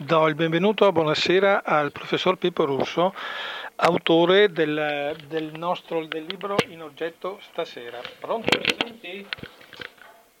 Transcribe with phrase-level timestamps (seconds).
[0.00, 3.12] Do il benvenuto, buonasera al professor Pippo Russo,
[3.74, 8.00] autore del, del nostro del libro in oggetto stasera.
[8.20, 8.60] Pronto?
[8.78, 9.26] Senti?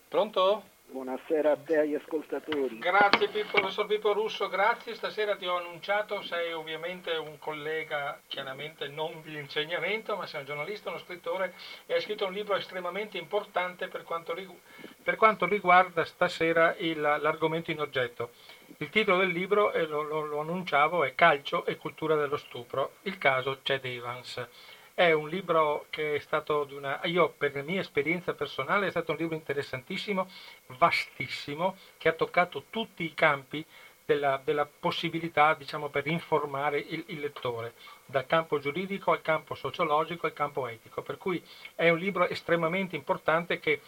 [0.06, 0.62] Pronto?
[0.90, 2.78] Buonasera a te e agli ascoltatori.
[2.78, 4.94] Grazie Pippo, professor Pippo Russo, grazie.
[4.94, 10.46] Stasera ti ho annunciato, sei ovviamente un collega chiaramente non di insegnamento, ma sei un
[10.46, 11.54] giornalista, uno scrittore
[11.86, 14.60] e hai scritto un libro estremamente importante per quanto, rigu-
[15.02, 18.30] per quanto riguarda stasera il, l'argomento in oggetto.
[18.76, 22.96] Il titolo del libro, e lo, lo, lo annunciavo, è Calcio e cultura dello stupro,
[23.02, 24.46] il caso Chad Evans.
[24.94, 27.00] È un libro che è stato di una...
[27.04, 30.28] Io per la mia esperienza personale è stato un libro interessantissimo,
[30.76, 33.64] vastissimo, che ha toccato tutti i campi
[34.04, 37.74] della, della possibilità, diciamo, per informare il, il, lettore,
[38.04, 41.02] dal campo giuridico al campo sociologico al campo etico.
[41.02, 41.42] Per cui
[41.74, 43.80] è un libro estremamente importante che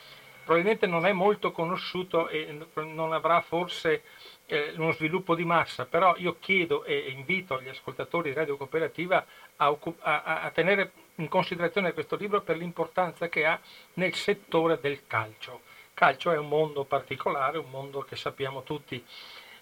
[0.45, 4.03] probabilmente non è molto conosciuto e non avrà forse
[4.51, 9.25] eh, uno sviluppo di massa, però io chiedo e invito gli ascoltatori di Radio Cooperativa
[9.57, 13.61] a, a, a tenere in considerazione questo libro per l'importanza che ha
[13.95, 15.63] nel settore del calcio.
[15.95, 19.05] Calcio è un mondo particolare, un mondo che sappiamo tutti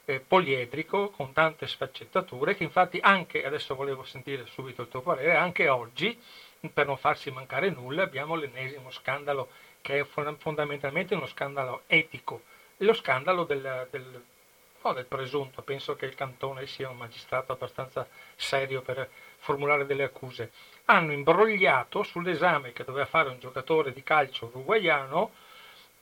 [0.07, 5.37] eh, poliedrico, con tante sfaccettature, che infatti anche, adesso volevo sentire subito il tuo parere,
[5.37, 6.19] anche oggi,
[6.73, 9.51] per non farsi mancare nulla, abbiamo l'ennesimo scandalo
[9.83, 12.43] che è fondamentalmente uno scandalo etico,
[12.79, 14.23] lo scandalo del, del
[14.89, 19.09] no, del presunto, penso che il Cantone sia un magistrato abbastanza serio per
[19.39, 20.51] formulare delle accuse,
[20.87, 25.31] hanno imbrogliato sull'esame che doveva fare un giocatore di calcio uruguaiano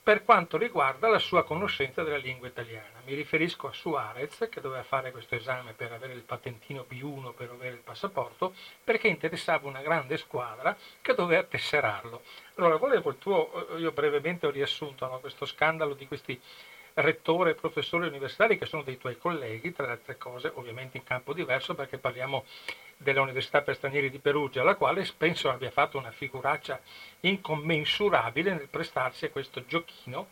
[0.01, 3.01] per quanto riguarda la sua conoscenza della lingua italiana.
[3.03, 7.49] Mi riferisco a Suarez che doveva fare questo esame per avere il patentino B1 per
[7.49, 12.21] avere il passaporto, perché interessava una grande squadra che doveva tesserarlo.
[12.55, 16.39] Allora, volevo il tuo, io brevemente ho riassunto no, questo scandalo di questi
[16.97, 21.03] rettore e professori universitari che sono dei tuoi colleghi, tra le altre cose ovviamente in
[21.03, 22.45] campo diverso perché parliamo
[22.97, 26.79] dell'Università per Stranieri di Perugia, la quale penso abbia fatto una figuraccia
[27.21, 30.27] incommensurabile nel prestarsi a questo giochino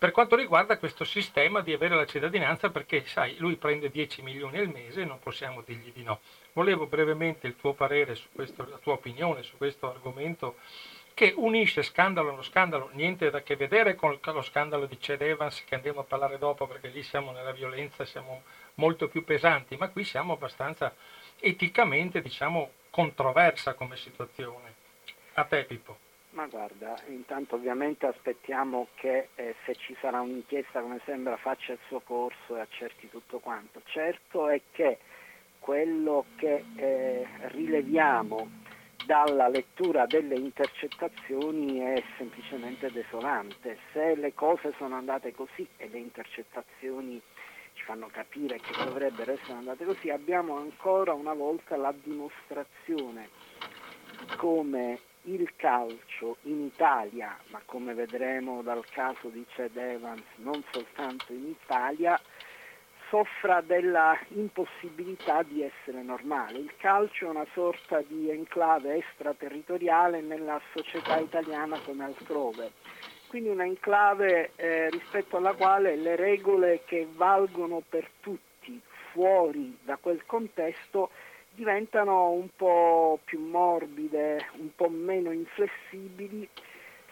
[0.00, 4.56] per quanto riguarda questo sistema di avere la cittadinanza perché sai lui prende 10 milioni
[4.56, 6.20] al mese e non possiamo dirgli di no.
[6.54, 10.56] Volevo brevemente il tuo parere su questo, la tua opinione su questo argomento
[11.14, 15.64] che unisce scandalo allo scandalo, niente da che vedere con lo scandalo di Ced Evans
[15.64, 18.42] che andiamo a parlare dopo perché lì siamo nella violenza, siamo
[18.74, 20.94] molto più pesanti, ma qui siamo abbastanza
[21.38, 24.74] eticamente, diciamo, controversa come situazione.
[25.34, 26.08] A te Pippo.
[26.30, 31.78] Ma guarda, intanto ovviamente aspettiamo che eh, se ci sarà un'inchiesta come sembra faccia il
[31.88, 33.82] suo corso e accerti tutto quanto.
[33.86, 34.98] Certo è che
[35.58, 38.48] quello che eh, rileviamo
[39.10, 43.76] dalla lettura delle intercettazioni è semplicemente desolante.
[43.92, 47.20] Se le cose sono andate così e le intercettazioni
[47.72, 53.30] ci fanno capire che dovrebbero essere andate così, abbiamo ancora una volta la dimostrazione
[54.36, 61.32] come il calcio in Italia, ma come vedremo dal caso di Ced Evans, non soltanto
[61.32, 62.16] in Italia,
[63.10, 66.58] soffra della impossibilità di essere normale.
[66.58, 72.70] Il calcio è una sorta di enclave extraterritoriale nella società italiana come altrove.
[73.26, 78.80] Quindi una enclave eh, rispetto alla quale le regole che valgono per tutti
[79.12, 81.10] fuori da quel contesto
[81.52, 86.48] diventano un po' più morbide, un po' meno inflessibili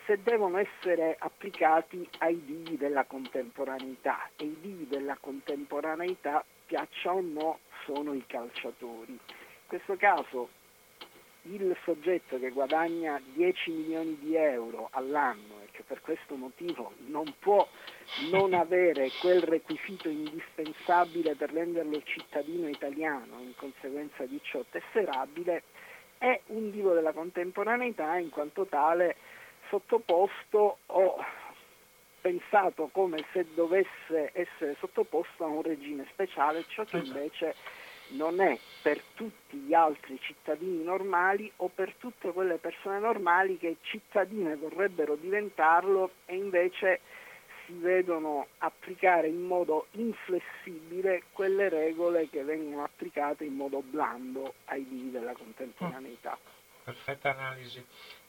[0.09, 7.21] se devono essere applicati ai divi della contemporaneità e i divi della contemporaneità, piaccia o
[7.21, 9.13] no, sono i calciatori.
[9.13, 10.49] In questo caso
[11.43, 17.27] il soggetto che guadagna 10 milioni di euro all'anno e che per questo motivo non
[17.39, 17.69] può
[18.31, 25.65] non avere quel requisito indispensabile per renderlo cittadino italiano, in conseguenza di ciò tesserabile,
[26.17, 29.37] è un divo della contemporaneità in quanto tale
[29.69, 31.25] sottoposto o
[32.21, 37.19] pensato come se dovesse essere sottoposto a un regime speciale, ciò che esatto.
[37.19, 37.54] invece
[38.10, 43.77] non è per tutti gli altri cittadini normali o per tutte quelle persone normali che
[43.83, 47.01] cittadine vorrebbero diventarlo e invece
[47.66, 54.87] si vedono applicare in modo inflessibile quelle regole che vengono applicate in modo blando ai
[54.89, 56.39] divi della contemporaneità.
[56.83, 57.84] Perfetta analisi.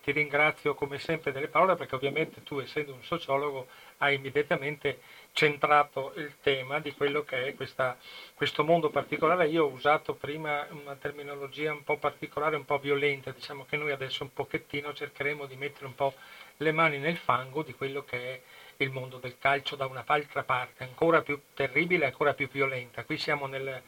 [0.09, 3.67] Ti ringrazio come sempre delle parole perché ovviamente tu essendo un sociologo
[3.97, 5.01] hai immediatamente
[5.33, 7.95] centrato il tema di quello che è questa,
[8.33, 9.49] questo mondo particolare.
[9.49, 13.91] Io ho usato prima una terminologia un po' particolare, un po' violenta, diciamo che noi
[13.91, 16.15] adesso un pochettino cercheremo di mettere un po'
[16.57, 18.41] le mani nel fango di quello che è
[18.77, 23.03] il mondo del calcio da un'altra parte, ancora più terribile, ancora più violenta.
[23.03, 23.79] Qui siamo nel,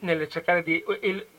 [0.00, 0.82] nel cercare di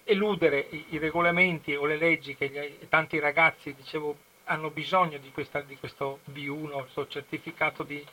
[0.03, 4.15] eludere i, regolamenti o le leggi che gli, tanti ragazzi, dicevo,
[4.45, 8.03] hanno bisogno di, questa, di questo B1, questo certificato di,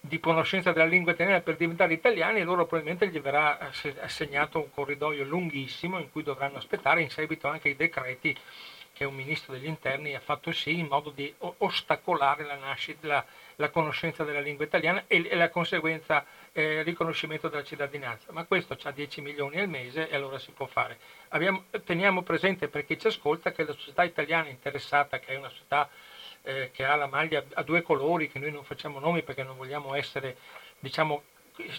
[0.00, 3.58] di conoscenza della lingua italiana per diventare italiani e loro probabilmente gli verrà
[4.00, 8.36] assegnato un corridoio lunghissimo in cui dovranno aspettare in seguito anche i decreti
[8.92, 13.70] che un ministro degli interni ha fatto sì in modo di ostacolare la, nascita, la,
[13.70, 18.32] conoscenza della lingua italiana e, e la conseguenza eh, riconoscimento della cittadinanza.
[18.32, 20.98] Ma questo ha 10 milioni al mese e allora si può fare.
[21.28, 25.48] Abbiamo, teniamo presente per chi ci ascolta che la società italiana interessata, che è una
[25.48, 25.88] società
[26.42, 29.56] eh, che ha la maglia a due colori, che noi non facciamo nomi perché non
[29.56, 30.36] vogliamo essere,
[30.78, 31.22] diciamo,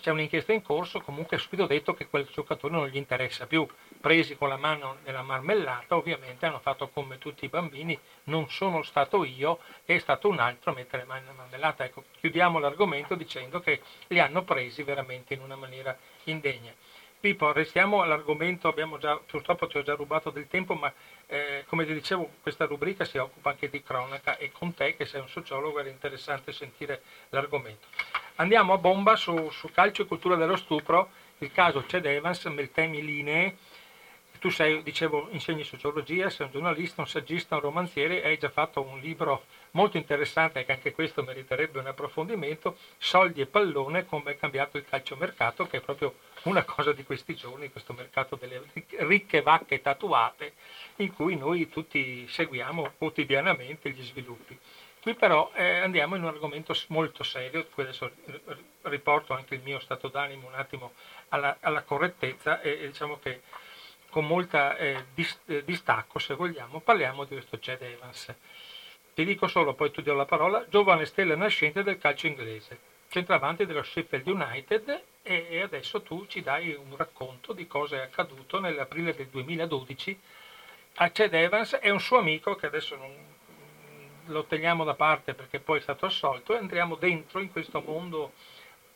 [0.02, 3.68] c'è un'inchiesta in corso, comunque è subito detto che quel giocatore non gli interessa più.
[4.00, 8.84] Presi con la mano nella marmellata, ovviamente hanno fatto come tutti i bambini, non sono
[8.84, 11.84] stato io, è stato un altro a mettere le mani nella marmellata.
[11.84, 16.74] Ecco, chiudiamo l'argomento dicendo che li hanno presi veramente in una maniera indegna.
[17.20, 20.94] Pippo, restiamo all'argomento, già, purtroppo ti ho già rubato del tempo, ma
[21.26, 25.08] eh, come ti dicevo questa rubrica si occupa anche di cronaca e con te che
[25.08, 27.88] sei un sociologo era interessante sentire l'argomento.
[28.36, 31.10] Andiamo a bomba su, su calcio e cultura dello stupro,
[31.40, 33.58] il caso Ced Evans, Meltemi Linee,
[34.40, 38.50] tu sei, dicevo, insegni sociologia, sei un giornalista, un saggista, un romanziere e hai già
[38.50, 44.32] fatto un libro molto interessante, che anche questo meriterebbe un approfondimento, Soldi e pallone, come
[44.32, 48.62] è cambiato il calciomercato, che è proprio una cosa di questi giorni, questo mercato delle
[49.00, 50.54] ricche vacche tatuate,
[50.98, 54.58] in cui noi tutti seguiamo quotidianamente gli sviluppi.
[55.08, 58.12] Qui però eh, andiamo in un argomento molto serio, qui adesso
[58.82, 60.94] riporto anche il mio stato d'animo un attimo
[61.30, 63.42] alla, alla correttezza e, e, diciamo che
[64.10, 68.34] con molta eh, dis, eh, distacco, se vogliamo, parliamo di questo Chad Evans.
[69.14, 73.66] Ti dico solo, poi tu do la parola, giovane stella nascente del calcio inglese, centravanti
[73.66, 79.14] dello Sheffield United e adesso tu ci dai un racconto di cosa è accaduto nell'aprile
[79.14, 80.20] del 2012
[80.96, 83.12] a Chad Evans e un suo amico che adesso non,
[84.28, 88.34] lo teniamo da parte perché poi è stato assolto e entriamo dentro in questo mondo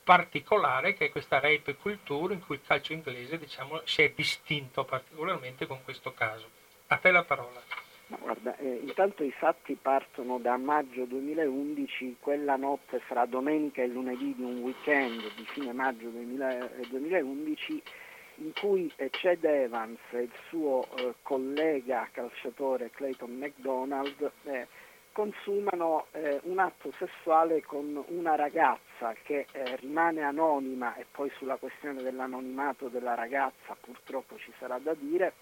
[0.04, 4.84] particolare che è questa rape culture in cui il calcio inglese diciamo, si è distinto
[4.84, 6.50] particolarmente con questo caso.
[6.88, 7.62] A te la parola.
[8.08, 13.88] No, guarda, eh, intanto i fatti partono da maggio 2011, quella notte fra domenica e
[13.88, 17.84] lunedì di un weekend di fine maggio 2000, 2011
[18.36, 24.68] in cui eh, Chad Evans e il suo eh, collega calciatore Clayton McDonald eh,
[25.12, 31.58] consumano eh, un atto sessuale con una ragazza che eh, rimane anonima e poi sulla
[31.58, 35.34] questione dell'anonimato della ragazza purtroppo ci sarà da dire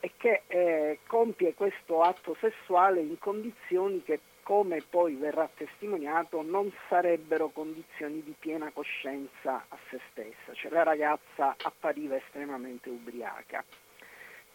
[0.00, 6.72] e che eh, compie questo atto sessuale in condizioni che come poi verrà testimoniato non
[6.88, 13.64] sarebbero condizioni di piena coscienza a se stessa, cioè la ragazza appariva estremamente ubriaca.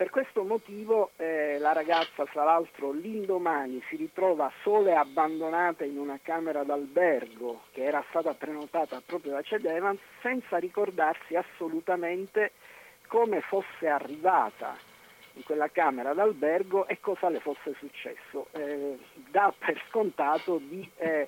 [0.02, 6.00] Per questo motivo eh, la ragazza, fra l'altro, l'indomani si ritrova sola e abbandonata in
[6.00, 12.54] una camera d'albergo che era stata prenotata proprio da Ced Evans senza ricordarsi assolutamente
[13.10, 14.76] come fosse arrivata
[15.34, 18.48] in quella camera d'albergo e cosa le fosse successo.
[18.54, 18.98] Eh,
[19.30, 21.28] dà per scontato di eh,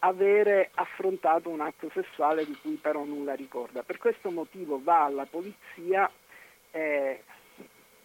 [0.00, 3.84] avere affrontato un atto sessuale di cui però nulla ricorda.
[3.84, 6.10] Per questo motivo va alla polizia.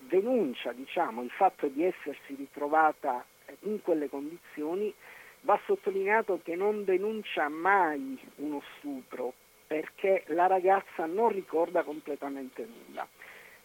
[0.08, 3.24] Eh, denuncia diciamo, il fatto di essersi ritrovata
[3.62, 4.94] in quelle condizioni,
[5.42, 9.34] va sottolineato che non denuncia mai uno stupro
[9.68, 13.08] perché la ragazza non ricorda completamente nulla.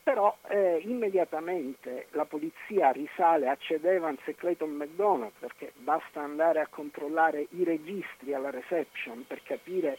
[0.03, 6.61] Però eh, immediatamente la polizia risale a Ced Evans e Clayton McDonald perché basta andare
[6.61, 9.99] a controllare i registri alla reception per capire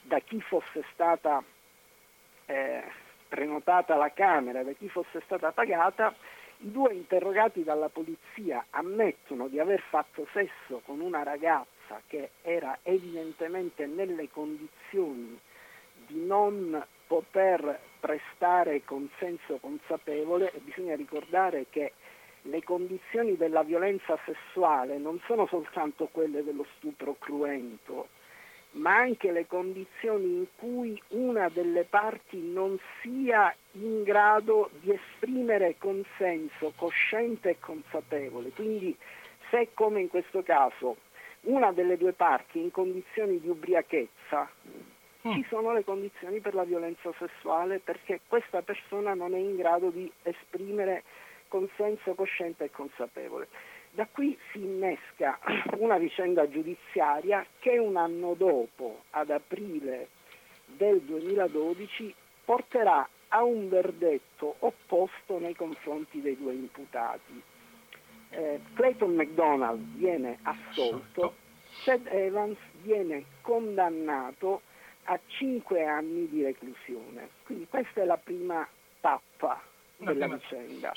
[0.00, 1.42] da chi fosse stata
[2.46, 2.82] eh,
[3.32, 6.14] prenotata la Camera, da chi fosse stata pagata,
[6.58, 12.78] i due interrogati dalla polizia ammettono di aver fatto sesso con una ragazza che era
[12.82, 15.40] evidentemente nelle condizioni
[16.06, 21.94] di non poter prestare consenso consapevole e bisogna ricordare che
[22.42, 28.08] le condizioni della violenza sessuale non sono soltanto quelle dello stupro cruento,
[28.72, 35.76] ma anche le condizioni in cui una delle parti non sia in grado di esprimere
[35.78, 38.50] consenso cosciente e consapevole.
[38.50, 38.96] Quindi
[39.50, 40.96] se come in questo caso
[41.42, 44.48] una delle due parti è in condizioni di ubriachezza,
[45.26, 45.32] mm.
[45.32, 49.90] ci sono le condizioni per la violenza sessuale perché questa persona non è in grado
[49.90, 51.02] di esprimere
[51.48, 53.48] consenso cosciente e consapevole.
[53.94, 55.38] Da qui si innesca
[55.76, 60.08] una vicenda giudiziaria che un anno dopo, ad aprile
[60.64, 67.42] del 2012, porterà a un verdetto opposto nei confronti dei due imputati.
[68.30, 71.34] Eh, Clayton McDonald viene assolto,
[71.84, 74.62] Ted Evans viene condannato
[75.04, 77.28] a 5 anni di reclusione.
[77.44, 78.66] Quindi questa è la prima
[79.02, 79.62] tappa
[80.04, 80.92] della no, vicenda.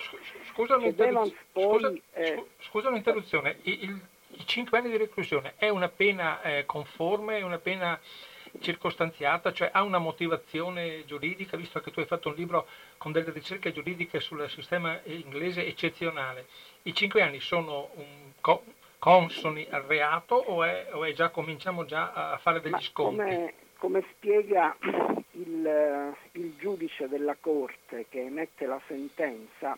[0.54, 1.34] Scusa, un'interruzione.
[1.54, 3.58] Scusa, eh, scusa un'interruzione.
[3.64, 4.02] I, il,
[4.38, 8.00] I 5 anni di reclusione è una pena eh, conforme, è una pena
[8.60, 13.32] circostanziata, cioè ha una motivazione giuridica, visto che tu hai fatto un libro con delle
[13.32, 16.48] ricerche giuridiche sul sistema inglese eccezionale.
[16.84, 18.64] I 5 anni sono un, co,
[19.00, 23.18] consoni al reato o, è, o è già, cominciamo già a fare degli Ma sconti?
[23.18, 24.76] Come, come spiega
[25.36, 29.78] il, il, giudice della Corte che emette la sentenza,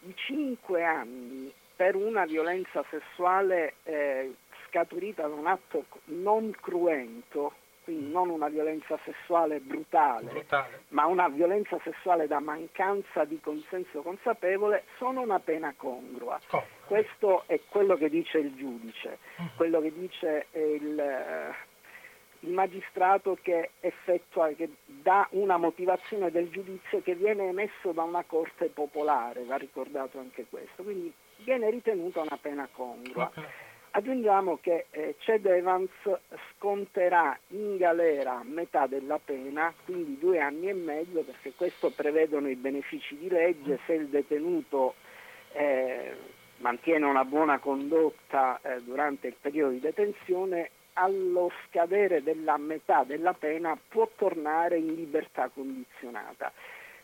[0.00, 4.34] i cinque anni per una violenza sessuale eh,
[4.68, 7.52] scaturita da un atto non cruento,
[7.84, 14.02] quindi non una violenza sessuale brutale, brutale, ma una violenza sessuale da mancanza di consenso
[14.02, 16.38] consapevole, sono una pena congrua.
[16.50, 16.64] Oh.
[16.86, 19.46] Questo è quello che dice il giudice, mm.
[19.56, 21.54] quello che dice il
[22.40, 28.24] il magistrato che effettua, che dà una motivazione del giudizio che viene emesso da una
[28.24, 33.30] corte popolare, va ricordato anche questo, quindi viene ritenuta una pena congrua.
[33.90, 35.90] Aggiungiamo che eh, Ced Evans
[36.52, 42.54] sconterà in galera metà della pena, quindi due anni e mezzo, perché questo prevedono i
[42.54, 44.94] benefici di legge, se il detenuto
[45.52, 46.14] eh,
[46.58, 53.32] mantiene una buona condotta eh, durante il periodo di detenzione allo scadere della metà della
[53.32, 56.52] pena può tornare in libertà condizionata.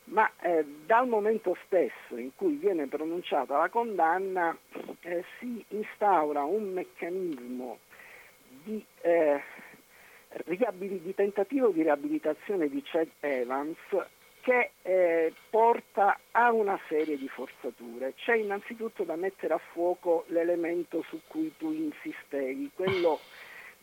[0.06, 4.54] Ma eh, dal momento stesso in cui viene pronunciata la condanna
[5.00, 7.78] eh, si instaura un meccanismo
[8.64, 9.40] di, eh,
[10.44, 13.78] di, tentativo di riabilitazione di Chad Evans
[14.42, 18.12] che eh, porta a una serie di forzature.
[18.14, 23.20] C'è innanzitutto da mettere a fuoco l'elemento su cui tu insistevi, quello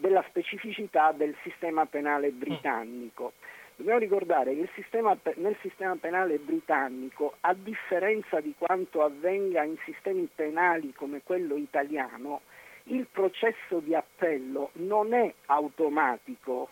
[0.01, 3.33] della specificità del sistema penale britannico.
[3.75, 10.27] Dobbiamo ricordare che sistema, nel sistema penale britannico, a differenza di quanto avvenga in sistemi
[10.33, 12.41] penali come quello italiano,
[12.85, 16.69] il processo di appello non è automatico,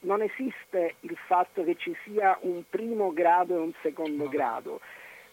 [0.00, 4.80] non esiste il fatto che ci sia un primo grado e un secondo grado.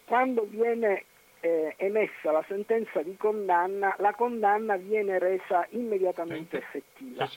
[0.05, 1.05] Quando viene
[1.39, 7.29] eh, emessa la sentenza di condanna, la condanna viene resa immediatamente effettiva.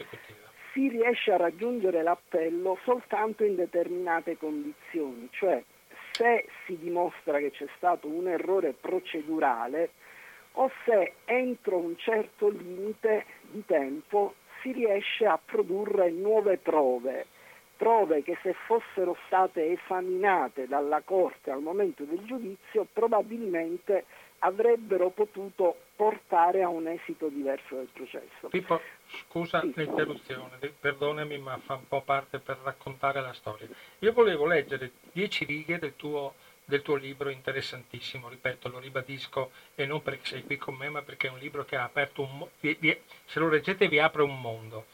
[0.72, 5.62] Si riesce a raggiungere l'appello soltanto in determinate condizioni, cioè
[6.12, 9.90] se si dimostra che c'è stato un errore procedurale
[10.52, 17.26] o se entro un certo limite di tempo si riesce a produrre nuove prove
[17.80, 24.04] prove che se fossero state esaminate dalla Corte al momento del giudizio probabilmente
[24.40, 28.48] avrebbero potuto portare a un esito diverso del processo.
[28.50, 28.82] Pippo,
[29.28, 29.72] scusa sì.
[29.74, 33.66] l'interruzione, perdonami ma fa un po' parte per raccontare la storia.
[34.00, 36.34] Io volevo leggere dieci righe del tuo,
[36.66, 41.00] del tuo libro interessantissimo, ripeto, lo ribadisco e non perché sei qui con me ma
[41.00, 42.50] perché è un libro che ha aperto un mondo,
[43.24, 44.84] se lo leggete vi apre un mondo.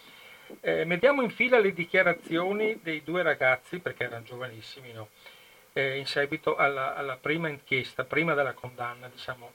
[0.61, 5.09] Eh, mettiamo in fila le dichiarazioni dei due ragazzi, perché erano giovanissimi, no?
[5.77, 9.53] eh, in seguito alla, alla, prima inchiesta, prima della condanna, diciamo.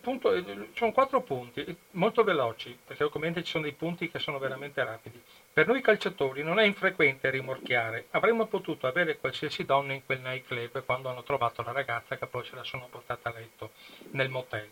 [0.00, 4.38] Punto, eh, sono quattro punti, molto veloci, perché ovviamente ci sono dei punti che sono
[4.38, 5.22] veramente rapidi.
[5.52, 10.84] Per noi calciatori non è infrequente rimorchiare, avremmo potuto avere qualsiasi donna in quel nightclub
[10.84, 13.72] quando hanno trovato la ragazza che poi se la sono portata a letto
[14.12, 14.70] nel motel.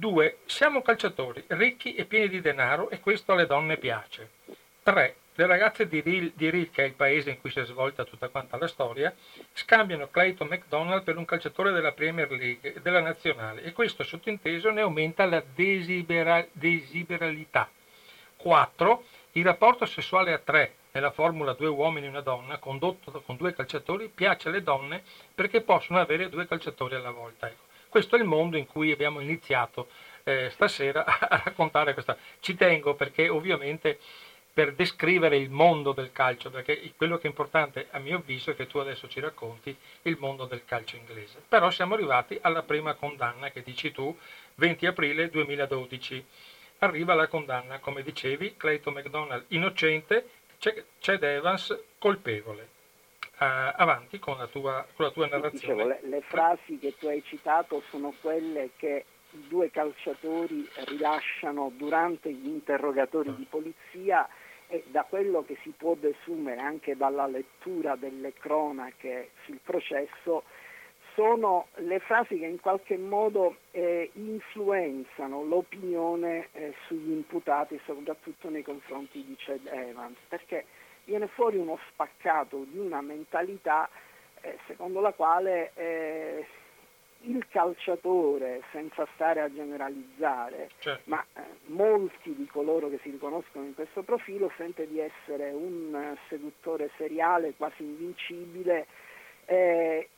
[0.00, 0.38] 2.
[0.46, 4.30] Siamo calciatori, ricchi e pieni di denaro e questo alle donne piace.
[4.84, 5.16] 3.
[5.34, 8.04] Le ragazze di Ril, di Ril, che è il paese in cui si è svolta
[8.04, 9.12] tutta quanta la storia,
[9.52, 14.70] scambiano Clayton McDonald per un calciatore della Premier League e della nazionale e questo sottinteso
[14.70, 17.68] ne aumenta la desibera, desiberalità.
[18.36, 19.04] 4.
[19.32, 23.52] Il rapporto sessuale a 3 nella formula due uomini e una donna, condotto con due
[23.52, 25.02] calciatori, piace alle donne
[25.34, 27.48] perché possono avere due calciatori alla volta.
[27.48, 27.66] Ecco.
[27.88, 29.88] Questo è il mondo in cui abbiamo iniziato
[30.24, 32.16] eh, stasera a raccontare questa.
[32.40, 33.98] Ci tengo perché ovviamente
[34.52, 38.56] per descrivere il mondo del calcio, perché quello che è importante a mio avviso è
[38.56, 41.40] che tu adesso ci racconti il mondo del calcio inglese.
[41.48, 44.16] Però siamo arrivati alla prima condanna che dici tu,
[44.56, 46.26] 20 aprile 2012.
[46.78, 50.28] Arriva la condanna, come dicevi, Clayton McDonald innocente,
[50.58, 52.77] Chad Evans colpevole
[53.38, 55.74] uh, avanti con la tua, con la tua narrazione.
[55.74, 61.70] Dicevo, le, le, frasi che tu hai citato sono quelle che i due calciatori rilasciano
[61.76, 64.26] durante gli interrogatori di polizia
[64.68, 70.44] e da quello che si può desumere anche dalla lettura delle cronache sul processo
[71.18, 78.62] sono le frasi che in qualche modo eh, influenzano l'opinione eh, sugli imputati, soprattutto nei
[78.62, 80.64] confronti di Ced Evans, perché
[81.08, 83.88] viene fuori uno spaccato di una mentalità
[84.42, 86.46] eh, secondo la quale eh,
[87.22, 91.02] il calciatore, senza stare a generalizzare, certo.
[91.06, 96.14] ma eh, molti di coloro che si riconoscono in questo profilo sente di essere un
[96.28, 98.86] seduttore seriale quasi invincibile
[99.46, 100.08] eh,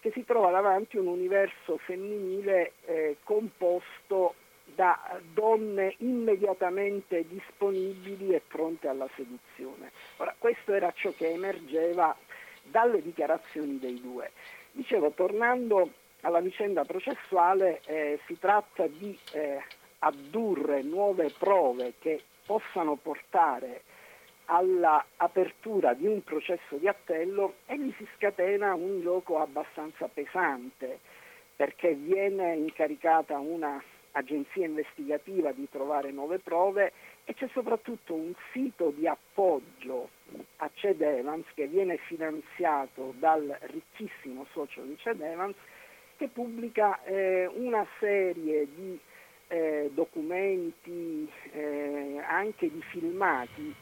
[0.00, 4.34] che si trova davanti un universo femminile eh, composto
[4.74, 9.90] da donne immediatamente disponibili e pronte alla seduzione.
[10.18, 12.16] Ora, questo era ciò che emergeva
[12.62, 14.30] dalle dichiarazioni dei due.
[14.72, 15.90] Dicevo, tornando
[16.22, 19.62] alla vicenda processuale, eh, si tratta di eh,
[19.98, 23.82] addurre nuove prove che possano portare
[24.46, 30.98] all'apertura di un processo di appello e gli si scatena un gioco abbastanza pesante
[31.54, 33.38] perché viene incaricata
[34.12, 36.92] un'agenzia investigativa di trovare nuove prove
[37.24, 40.10] e c'è soprattutto un sito di appoggio
[40.56, 45.56] a Ced Evans che viene finanziato dal ricchissimo socio di Ced Evans
[46.16, 48.98] che pubblica eh, una serie di
[49.48, 53.74] eh, documenti, eh, anche di filmati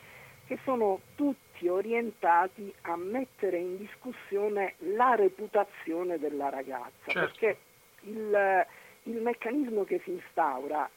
[0.46, 7.20] che sono tutti orientati a mettere in discussione la reputazione della ragazza, certo.
[7.38, 7.58] perché
[8.00, 8.66] il,
[9.04, 10.88] il meccanismo che si instaura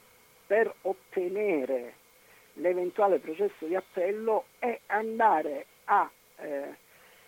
[0.45, 1.95] per ottenere
[2.53, 6.75] l'eventuale processo di appello è andare a eh,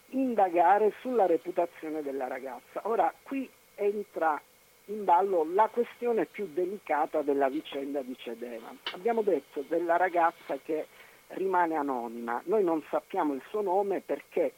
[0.09, 2.81] indagare sulla reputazione della ragazza.
[2.83, 4.39] Ora, qui entra
[4.85, 8.71] in ballo la questione più delicata della vicenda di Cedeva.
[8.93, 10.87] Abbiamo detto della ragazza che
[11.29, 12.41] rimane anonima.
[12.45, 14.53] Noi non sappiamo il suo nome perché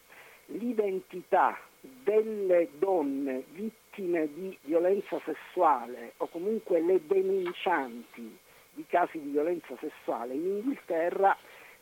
[0.46, 8.38] l'identità delle donne vittime di violenza sessuale o comunque le denuncianti
[8.72, 11.36] di casi di violenza sessuale in Inghilterra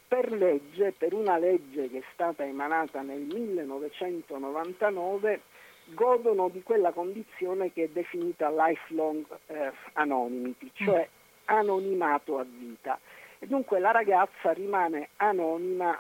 [0.09, 5.40] per legge, per una legge che è stata emanata nel 1999,
[5.87, 11.09] godono di quella condizione che è definita lifelong eh, anonymity, cioè
[11.46, 12.98] anonimato a vita.
[13.38, 15.98] E dunque la ragazza rimane anonima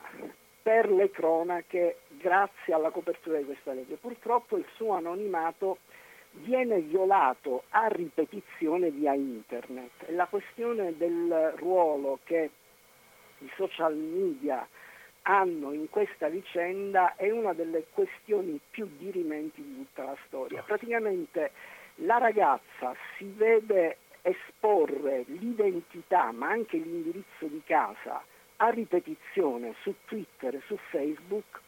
[0.62, 3.96] per le cronache grazie alla copertura di questa legge.
[3.96, 5.78] Purtroppo il suo anonimato
[6.42, 12.50] viene violato a ripetizione via internet la questione del ruolo che
[13.38, 14.66] i social media
[15.22, 20.62] hanno in questa vicenda è una delle questioni più dirimenti di tutta la storia.
[20.62, 21.50] Praticamente
[22.00, 28.22] la ragazza si vede esporre l'identità ma anche l'indirizzo di casa
[28.56, 31.60] a ripetizione su Twitter e su Facebook,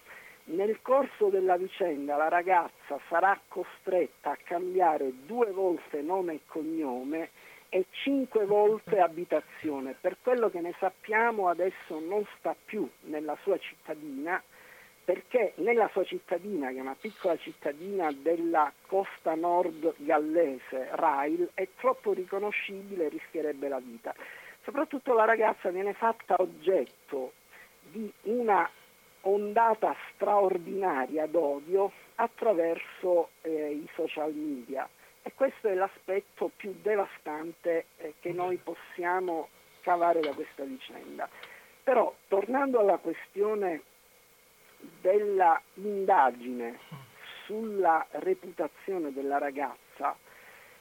[0.48, 7.30] nel corso della vicenda la ragazza sarà costretta a cambiare due volte nome e cognome
[7.68, 9.94] e cinque volte abitazione.
[10.00, 14.42] Per quello che ne sappiamo adesso non sta più nella sua cittadina,
[15.04, 21.68] perché nella sua cittadina, che è una piccola cittadina della costa nord gallese, Rail, è
[21.76, 24.14] troppo riconoscibile e rischierebbe la vita.
[24.64, 27.32] Soprattutto la ragazza viene fatta oggetto
[27.90, 28.68] di una
[29.28, 34.88] ondata straordinaria d'odio attraverso eh, i social media
[35.22, 39.48] e questo è l'aspetto più devastante eh, che noi possiamo
[39.82, 41.28] cavare da questa vicenda.
[41.82, 43.82] Però tornando alla questione
[45.00, 46.78] della indagine
[47.44, 50.16] sulla reputazione della ragazza,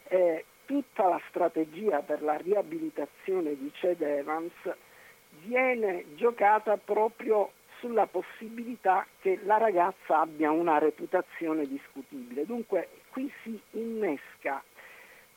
[0.07, 4.53] eh, tutta la strategia per la riabilitazione di Ced Evans
[5.43, 12.46] viene giocata proprio sulla possibilità che la ragazza abbia una reputazione discutibile.
[12.46, 14.63] Dunque qui si innesca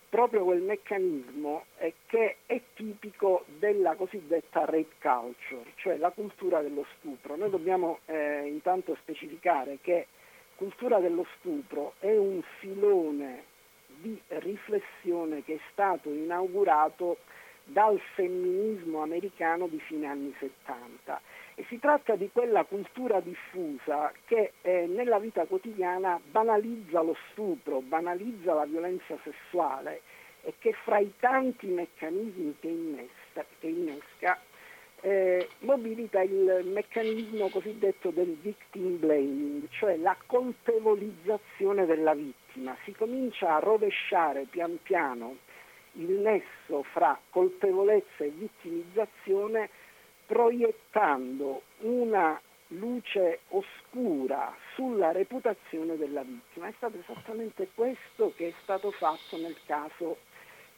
[0.09, 6.85] proprio quel meccanismo eh, che è tipico della cosiddetta rape culture, cioè la cultura dello
[6.99, 7.37] stupro.
[7.37, 10.09] Noi dobbiamo eh, intanto specificare che
[10.57, 13.45] cultura dello stupro è un filone
[13.87, 17.19] di riflessione che è stato inaugurato
[17.65, 24.53] dal femminismo americano di fine anni 70 e si tratta di quella cultura diffusa che
[24.63, 30.03] eh, nella vita quotidiana banalizza lo stupro, banalizza la violenza sessuale
[30.43, 34.39] e che fra i tanti meccanismi che, innesta, che innesca
[35.03, 42.77] eh, mobilita il meccanismo cosiddetto del victim blaming, cioè la colpevolizzazione della vittima.
[42.85, 45.37] Si comincia a rovesciare pian piano
[45.93, 49.71] il nesso fra colpevolezza e vittimizzazione
[50.31, 56.69] proiettando una luce oscura sulla reputazione della vittima.
[56.69, 60.19] È stato esattamente questo che è stato fatto nel caso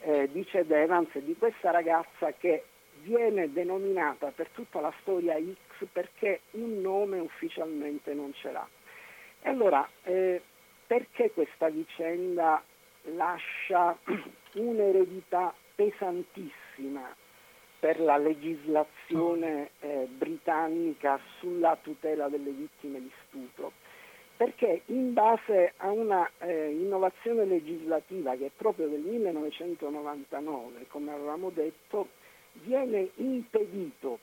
[0.00, 2.64] eh, di Ced Evans, di questa ragazza che
[3.02, 8.66] viene denominata per tutta la storia X perché un nome ufficialmente non ce l'ha.
[9.42, 10.40] E allora, eh,
[10.86, 12.62] perché questa vicenda
[13.14, 13.98] lascia
[14.54, 17.20] un'eredità pesantissima
[17.82, 23.72] per la legislazione eh, britannica sulla tutela delle vittime di stupro?
[24.36, 31.50] Perché in base a una eh, innovazione legislativa che è proprio del 1999, come avevamo
[31.50, 32.06] detto,
[32.52, 34.20] viene impedito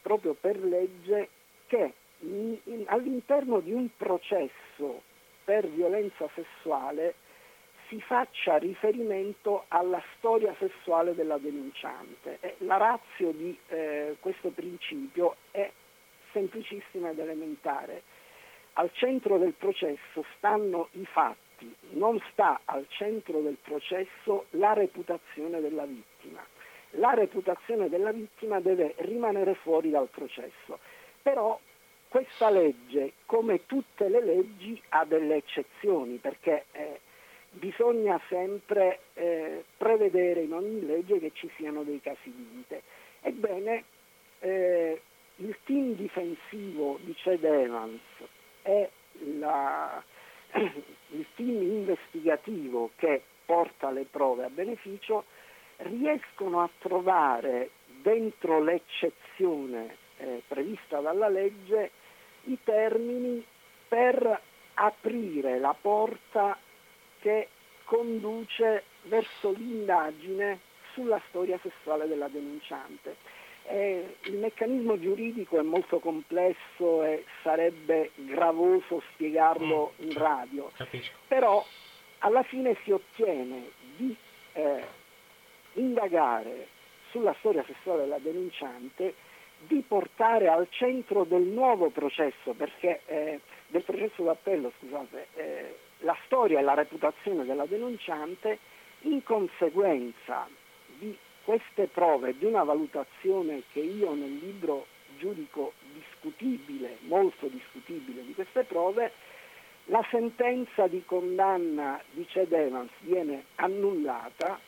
[0.00, 1.30] proprio per legge
[1.66, 5.02] che in, in, all'interno di un processo
[5.42, 7.14] per violenza sessuale
[7.88, 12.38] si faccia riferimento alla storia sessuale della denunciante.
[12.58, 15.70] La razio di eh, questo principio è
[16.32, 18.02] semplicissima ed elementare.
[18.74, 25.60] Al centro del processo stanno i fatti, non sta al centro del processo la reputazione
[25.60, 26.44] della vittima.
[26.98, 30.78] La reputazione della vittima deve rimanere fuori dal processo.
[31.22, 31.58] Però
[32.08, 37.00] questa legge, come tutte le leggi, ha delle eccezioni perché eh,
[37.54, 42.82] bisogna sempre eh, prevedere in ogni legge che ci siano dei casi limite.
[43.22, 43.84] Ebbene,
[44.40, 45.00] eh,
[45.36, 48.00] il team difensivo di Ced Evans
[48.62, 48.90] e
[49.38, 50.02] la,
[50.52, 55.24] il team investigativo che porta le prove a beneficio
[55.78, 57.70] riescono a trovare
[58.02, 61.90] dentro l'eccezione eh, prevista dalla legge
[62.44, 63.44] i termini
[63.88, 64.40] per
[64.74, 66.58] aprire la porta
[67.24, 67.48] che
[67.84, 70.60] conduce verso l'indagine
[70.92, 73.16] sulla storia sessuale della denunciante.
[73.66, 81.16] Eh, il meccanismo giuridico è molto complesso e sarebbe gravoso spiegarlo mm, in radio, capisco.
[81.26, 81.64] però
[82.18, 84.14] alla fine si ottiene di
[84.52, 84.84] eh,
[85.74, 86.68] indagare
[87.10, 89.14] sulla storia sessuale della denunciante
[89.66, 96.16] di portare al centro del nuovo processo, perché, eh, del processo d'appello, scusate, eh, la
[96.26, 98.58] storia e la reputazione della denunciante
[99.00, 100.46] in conseguenza
[100.98, 104.86] di queste prove, di una valutazione che io nel libro
[105.18, 109.12] giudico discutibile, molto discutibile di queste prove,
[109.86, 114.58] la sentenza di condanna di Ced Evans viene annullata,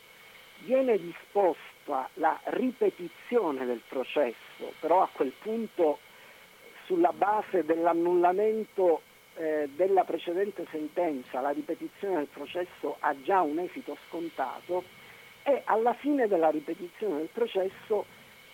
[0.59, 5.99] viene disposta la ripetizione del processo, però a quel punto
[6.85, 9.01] sulla base dell'annullamento
[9.37, 14.83] eh, della precedente sentenza la ripetizione del processo ha già un esito scontato
[15.43, 18.05] e alla fine della ripetizione del processo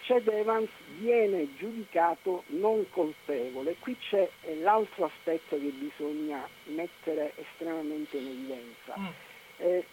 [0.02, 0.70] Ced Evans
[1.00, 3.78] viene giudicato non colpevole.
[3.80, 8.96] Qui c'è eh, l'altro aspetto che bisogna mettere estremamente in evidenza.
[9.00, 9.08] Mm.
[9.58, 9.86] Eh,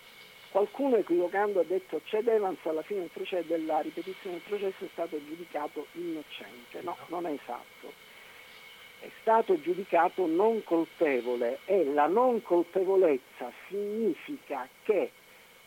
[0.50, 4.88] Qualcuno equivocando ha detto Ced Evans alla fine del processo, della ripetizione del processo è
[4.90, 6.80] stato giudicato innocente.
[6.82, 7.92] No, non è esatto.
[9.00, 15.10] È stato giudicato non colpevole e la non colpevolezza significa che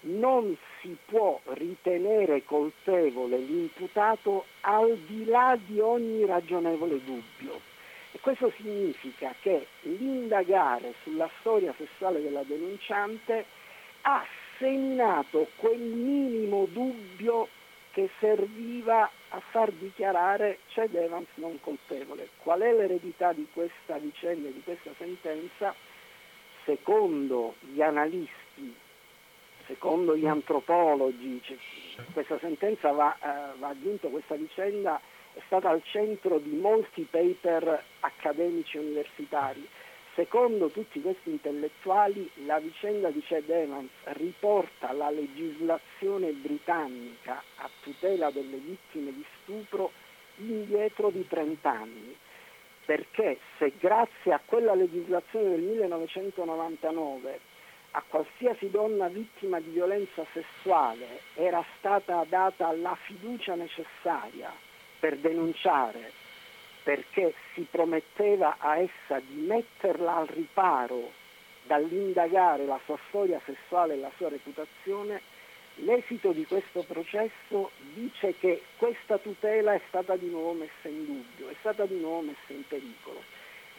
[0.01, 7.59] non si può ritenere colpevole l'imputato al di là di ogni ragionevole dubbio.
[8.11, 13.45] E questo significa che l'indagare sulla storia sessuale della denunciante
[14.01, 14.23] ha
[14.59, 17.47] seminato quel minimo dubbio
[17.93, 22.29] che serviva a far dichiarare Ced Evans non colpevole.
[22.37, 25.75] Qual è l'eredità di questa vicenda, di questa sentenza?
[26.65, 28.75] Secondo gli analisti,
[29.67, 31.57] secondo gli antropologi, cioè,
[32.13, 34.99] questa sentenza va, eh, va aggiunto, questa vicenda
[35.33, 39.67] è stata al centro di molti paper accademici universitari
[40.15, 48.29] Secondo tutti questi intellettuali la vicenda di Ced Evans riporta la legislazione britannica a tutela
[48.29, 49.91] delle vittime di stupro
[50.35, 52.15] indietro di 30 anni,
[52.85, 57.39] perché se grazie a quella legislazione del 1999
[57.95, 64.51] a qualsiasi donna vittima di violenza sessuale era stata data la fiducia necessaria
[64.99, 66.21] per denunciare
[66.83, 71.11] perché si prometteva a essa di metterla al riparo
[71.63, 75.21] dall'indagare la sua storia sessuale e la sua reputazione,
[75.75, 81.49] l'esito di questo processo dice che questa tutela è stata di nuovo messa in dubbio,
[81.49, 83.23] è stata di nuovo messa in pericolo.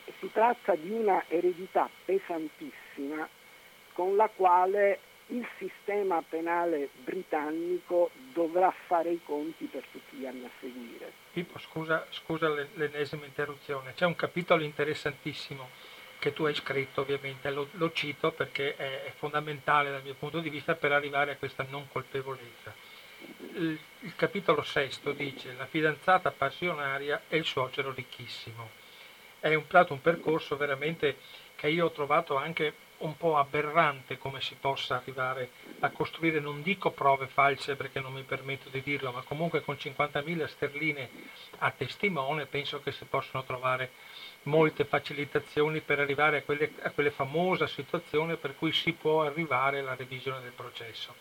[0.07, 3.29] E si tratta di una eredità pesantissima
[3.93, 10.45] con la quale il sistema penale britannico dovrà fare i conti per tutti gli anni
[10.45, 11.13] a seguire.
[11.33, 15.69] Pippo, scusa, scusa l'ennesima interruzione, c'è un capitolo interessantissimo
[16.19, 20.41] che tu hai scritto ovviamente, lo, lo cito perché è, è, fondamentale dal mio punto
[20.41, 22.75] di vista per arrivare a questa non colpevolezza.
[23.55, 28.71] Il, il capitolo sesto dice la fidanzata passionaria e il suocero ricchissimo.
[29.41, 31.17] È un, un percorso veramente
[31.57, 36.63] che io ho trovato anche un po' aberrante come si possa arrivare a costruire, non
[36.63, 41.11] dico prove false perché non mi permetto di dirlo, ma comunque con 50.000 sterline
[41.59, 43.91] a testimone penso che si possono trovare
[44.45, 49.81] molte facilitazioni per arrivare a, quelle, a quelle famosa situazione per cui si può arrivare
[49.81, 51.15] alla revisione del processo.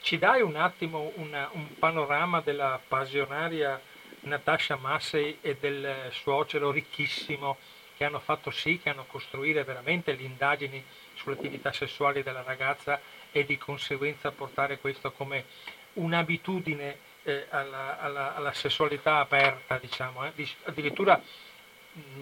[0.00, 3.80] Ci dai un attimo una, un panorama della passionaria
[4.20, 7.56] Natasha Massey e del suocero ricchissimo
[7.96, 13.00] che hanno fatto sì che hanno costruire veramente le indagini sulle attività sessuali della ragazza
[13.32, 15.44] e di conseguenza portare questo come
[15.94, 20.24] un'abitudine eh, alla, alla, alla, sessualità aperta, diciamo.
[20.26, 20.48] Eh.
[20.64, 21.20] Addirittura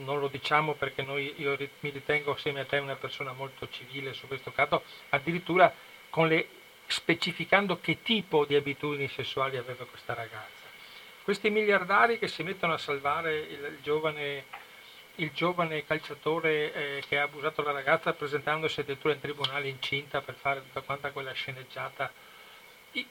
[0.04, 4.14] non lo diciamo perché noi, io mi ritengo assieme a te una persona molto civile
[4.14, 5.72] su questo caso, addirittura
[6.26, 6.48] le,
[6.87, 10.62] specificando che tipo di abitudini sessuali aveva questa ragazza.
[11.24, 14.44] Questi miliardari che si mettono a salvare il, il giovane
[15.16, 20.35] il giovane calciatore eh, che ha abusato la ragazza presentandosi addirittura in tribunale incinta per
[20.35, 22.11] fare tutta quanta quella sceneggiata.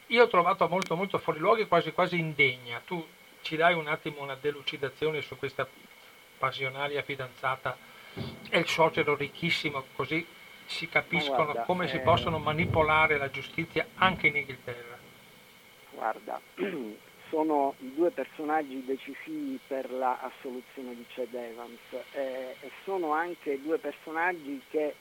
[0.07, 2.81] Io ho trovato molto molto fuori luogo e quasi quasi indegna.
[2.85, 3.05] Tu
[3.41, 5.67] ci dai un attimo una delucidazione su questa
[6.37, 7.77] passionaria fidanzata
[8.49, 10.25] e il suocero ricchissimo, così
[10.65, 11.87] si capiscono guarda, come eh...
[11.89, 14.97] si possono manipolare la giustizia anche in Inghilterra.
[15.91, 16.39] Guarda,
[17.33, 20.19] sono i due personaggi decisivi per la
[20.75, 21.79] di Chad Evans
[22.11, 24.93] eh, e sono anche due personaggi che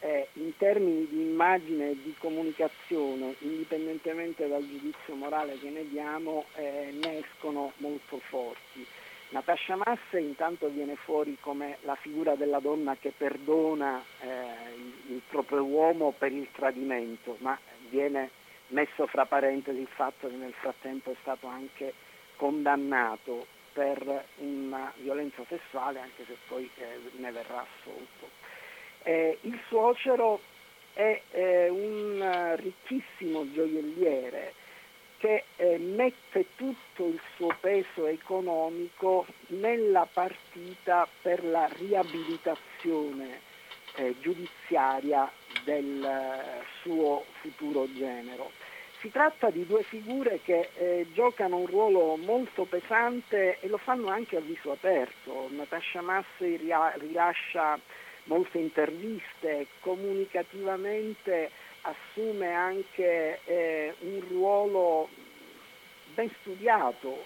[0.00, 6.46] eh, in termini di immagine e di comunicazione, indipendentemente dal giudizio morale che ne diamo,
[6.56, 8.84] eh, ne escono molto forti.
[9.30, 14.26] Natasha Masse intanto viene fuori come la figura della donna che perdona eh,
[14.74, 17.56] il, il proprio uomo per il tradimento, ma
[17.88, 18.30] viene
[18.68, 21.92] messo fra parentesi il fatto che nel frattempo è stato anche
[22.36, 28.28] condannato per una violenza sessuale, anche se poi eh, ne verrà assolto.
[29.02, 30.40] Eh, il suocero
[30.92, 34.54] è eh, un ricchissimo gioielliere
[35.18, 43.40] che eh, mette tutto il suo peso economico nella partita per la riabilitazione
[43.96, 45.30] eh, giudiziaria
[45.64, 48.50] del eh, suo futuro genero.
[49.00, 54.08] Si tratta di due figure che eh, giocano un ruolo molto pesante e lo fanno
[54.08, 55.48] anche a viso aperto.
[55.50, 57.78] Natasha Massey rilascia
[58.24, 61.50] molte interviste, comunicativamente
[61.82, 65.08] assume anche eh, un ruolo
[66.14, 67.24] ben studiato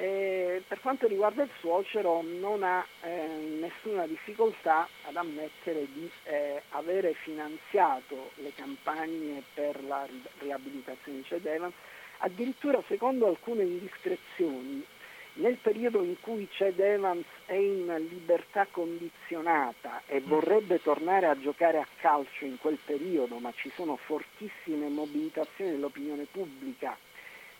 [0.00, 3.26] e per quanto riguarda il suocero non ha eh,
[3.60, 10.06] nessuna difficoltà ad ammettere di eh, avere finanziato le campagne per la
[10.38, 11.74] riabilitazione di Ced Evans,
[12.18, 14.82] addirittura secondo alcune indiscrezioni
[15.34, 20.28] nel periodo in cui Ced Evans è in libertà condizionata e mm.
[20.28, 26.26] vorrebbe tornare a giocare a calcio in quel periodo, ma ci sono fortissime mobilitazioni dell'opinione
[26.30, 26.96] pubblica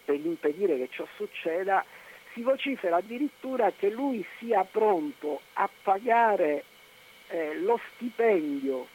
[0.06, 1.84] per impedire che ciò succeda,
[2.32, 6.64] si vocifera addirittura che lui sia pronto a pagare
[7.28, 8.86] eh, lo stipendio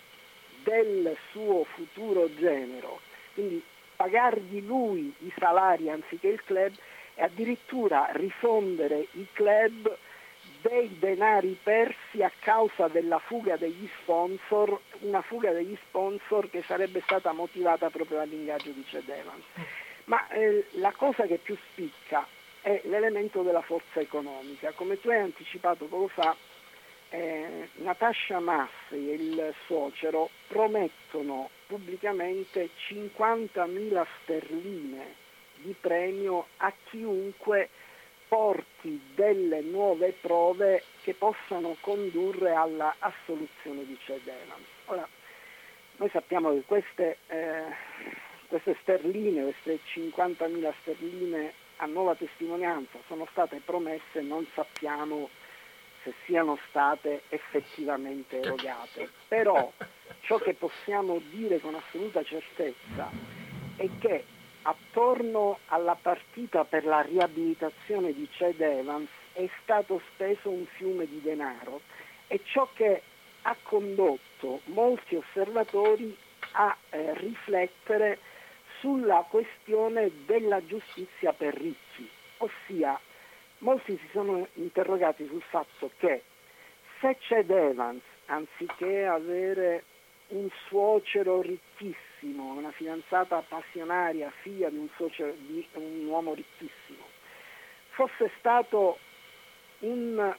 [0.64, 3.00] del suo futuro genero,
[3.34, 3.62] quindi
[3.96, 6.74] pagargli lui i salari anziché il club
[7.16, 9.98] e addirittura rifondere i club
[10.62, 17.02] dei denari persi a causa della fuga degli sponsor, una fuga degli sponsor che sarebbe
[17.02, 19.44] stata motivata proprio dall'ingaggio di Ced Evans.
[20.06, 22.28] Ma eh, la cosa che più spicca
[22.66, 24.72] è l'elemento della forza economica.
[24.72, 26.36] Come tu hai anticipato poco fa,
[27.10, 35.14] eh, Natasha Massi e il suocero promettono pubblicamente 50.000 sterline
[35.58, 37.70] di premio a chiunque
[38.28, 44.66] porti delle nuove prove che possano condurre alla assoluzione di Ced Evans.
[44.86, 45.08] Ora,
[45.98, 47.62] noi sappiamo che queste, eh,
[48.48, 55.30] queste sterline, queste 50.000 sterline a nuova testimonianza sono state promesse, non sappiamo
[56.04, 59.10] se siano state effettivamente erogate.
[59.28, 59.72] Però
[60.22, 63.10] ciò che possiamo dire con assoluta certezza
[63.76, 64.26] è che
[64.62, 71.22] attorno alla partita per la riabilitazione di Ced Evans è stato speso un fiume di
[71.22, 71.82] denaro
[72.28, 73.02] e ciò che
[73.44, 76.16] ha condotto molti osservatori
[76.54, 78.20] a eh, riflettere
[78.80, 83.00] sulla questione della giustizia per ricchi, ossia
[83.60, 86.24] molti si sono interrogati sul fatto che
[87.00, 89.84] se Ched Evans, anziché avere
[90.28, 97.04] un suocero ricchissimo, una fidanzata passionaria, figlia di un, suocero, di un uomo ricchissimo,
[97.90, 98.98] fosse stato
[99.80, 100.36] un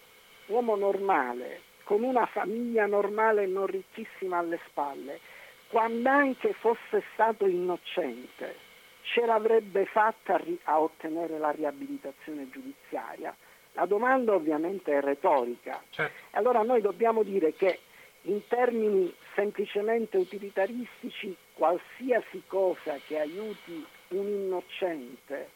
[0.47, 5.21] uomo normale, con una famiglia normale e non ricchissima alle spalle,
[5.69, 8.55] quando anche fosse stato innocente,
[9.03, 13.35] ce l'avrebbe fatta a ottenere la riabilitazione giudiziaria?
[13.73, 15.83] La domanda ovviamente è retorica.
[15.91, 16.37] Certo.
[16.37, 17.81] Allora noi dobbiamo dire che
[18.23, 25.55] in termini semplicemente utilitaristici qualsiasi cosa che aiuti un innocente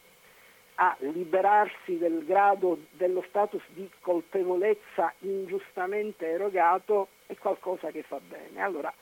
[0.83, 8.63] a liberarsi del grado dello status di colpevolezza ingiustamente erogato è qualcosa che fa bene.
[8.63, 8.93] Allora,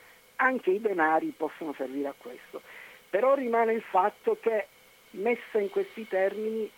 [0.41, 2.63] anche i denari possono servire a questo.
[3.11, 4.67] Però rimane il fatto che,
[5.11, 6.71] messa in questi termini,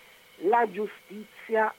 [0.42, 1.72] la giustizia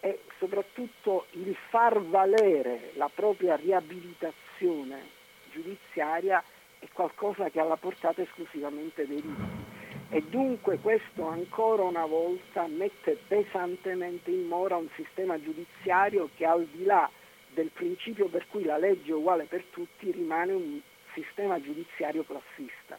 [0.00, 5.16] e soprattutto il far valere la propria riabilitazione
[5.50, 6.42] giudiziaria
[6.78, 9.66] è qualcosa che ha la portata esclusivamente dei ricchi
[10.10, 16.64] e dunque questo ancora una volta mette pesantemente in mora un sistema giudiziario che al
[16.66, 17.10] di là
[17.52, 20.80] del principio per cui la legge è uguale per tutti rimane un
[21.22, 22.98] sistema giudiziario classista.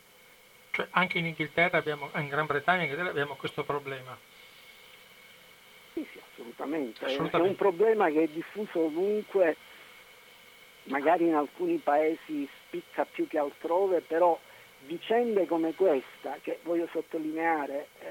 [0.72, 4.18] Cioè anche in Inghilterra abbiamo, in Gran Bretagna abbiamo questo problema.
[5.94, 7.06] Sì, sì, assolutamente.
[7.06, 7.38] assolutamente.
[7.38, 9.56] È un problema che è diffuso ovunque,
[10.84, 14.40] magari in alcuni paesi spicca più che altrove, però
[14.86, 18.08] vicende come questa, che voglio sottolineare, eh,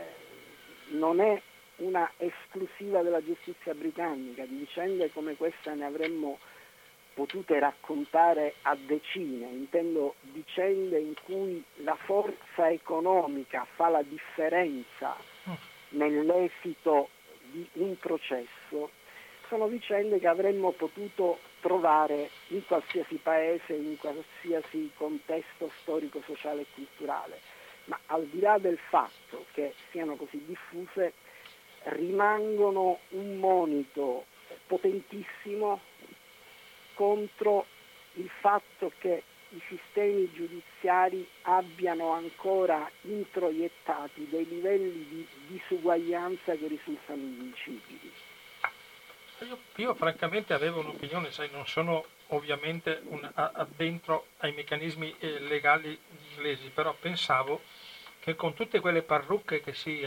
[0.88, 1.40] non è
[1.76, 6.38] una esclusiva della giustizia britannica, di vicende come questa ne avremmo
[7.18, 15.16] potute raccontare a decine, intendo vicende in cui la forza economica fa la differenza
[15.88, 17.08] nell'esito
[17.50, 18.90] di un processo,
[19.48, 26.66] sono vicende che avremmo potuto trovare in qualsiasi paese, in qualsiasi contesto storico, sociale e
[26.72, 27.40] culturale.
[27.86, 31.14] Ma al di là del fatto che siano così diffuse,
[31.82, 34.26] rimangono un monito
[34.68, 35.80] potentissimo
[36.98, 37.64] contro
[38.14, 47.20] il fatto che i sistemi giudiziari abbiano ancora introiettati dei livelli di disuguaglianza che risultano
[47.20, 48.12] invincibili.
[49.46, 55.96] Io, io, francamente avevo un'opinione, sai, non sono ovviamente un, addentro ai meccanismi eh, legali
[56.32, 57.62] inglesi, però pensavo
[58.18, 60.00] che con tutte quelle parrucche che, si,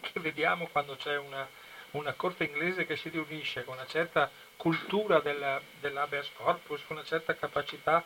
[0.00, 1.46] che vediamo quando c'è una,
[1.90, 4.30] una, corte inglese che si riunisce, con una certa
[4.62, 8.04] cultura del, dell'habeas corpus, una certa capacità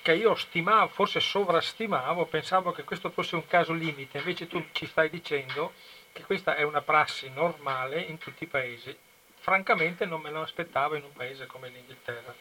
[0.00, 4.86] che io stimavo, forse sovrastimavo, pensavo che questo fosse un caso limite, invece tu ci
[4.86, 5.74] stai dicendo
[6.12, 8.96] che questa è una prassi normale in tutti i paesi
[9.46, 12.34] francamente non me lo aspettavo in un paese come l'Inghilterra.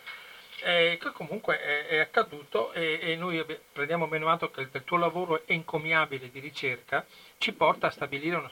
[0.57, 5.45] Che comunque è, è accaduto e, e, noi prendiamo meno atto che il tuo lavoro
[5.45, 7.05] encomiabile di ricerca
[7.37, 8.51] ci porta a stabilire una,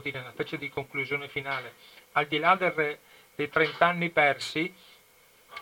[0.00, 1.74] dire, una specie di conclusione finale.
[2.12, 2.98] Al di là del,
[3.36, 4.74] dei 30 anni persi,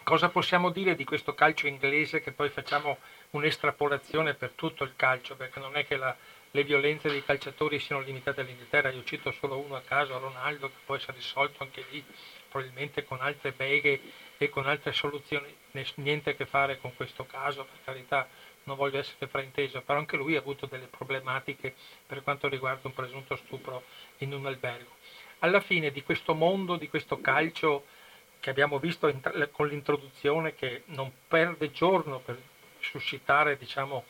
[0.02, 2.98] cosa possiamo dire di questo calcio inglese che poi facciamo
[3.30, 6.16] un'estrapolazione per tutto il calcio, perché non è che la,
[6.52, 10.78] le violenze dei calciatori siano limitate all'Inghilterra, io cito solo uno a caso, Ronaldo, che
[10.84, 12.04] poi si è risolto anche lì,
[12.48, 14.00] probabilmente con altre beghe
[14.38, 15.52] e con altre soluzioni,
[15.96, 18.28] niente a che fare con questo caso, per carità
[18.64, 21.74] non voglio essere frainteso, però anche lui ha avuto delle problematiche
[22.06, 23.84] per quanto riguarda un presunto stupro
[24.18, 24.90] in un albergo.
[25.40, 27.86] Alla fine di questo mondo, di questo calcio
[28.40, 29.12] che abbiamo visto
[29.52, 32.38] con l'introduzione che non perde giorno per
[32.78, 34.04] suscitare diciamo,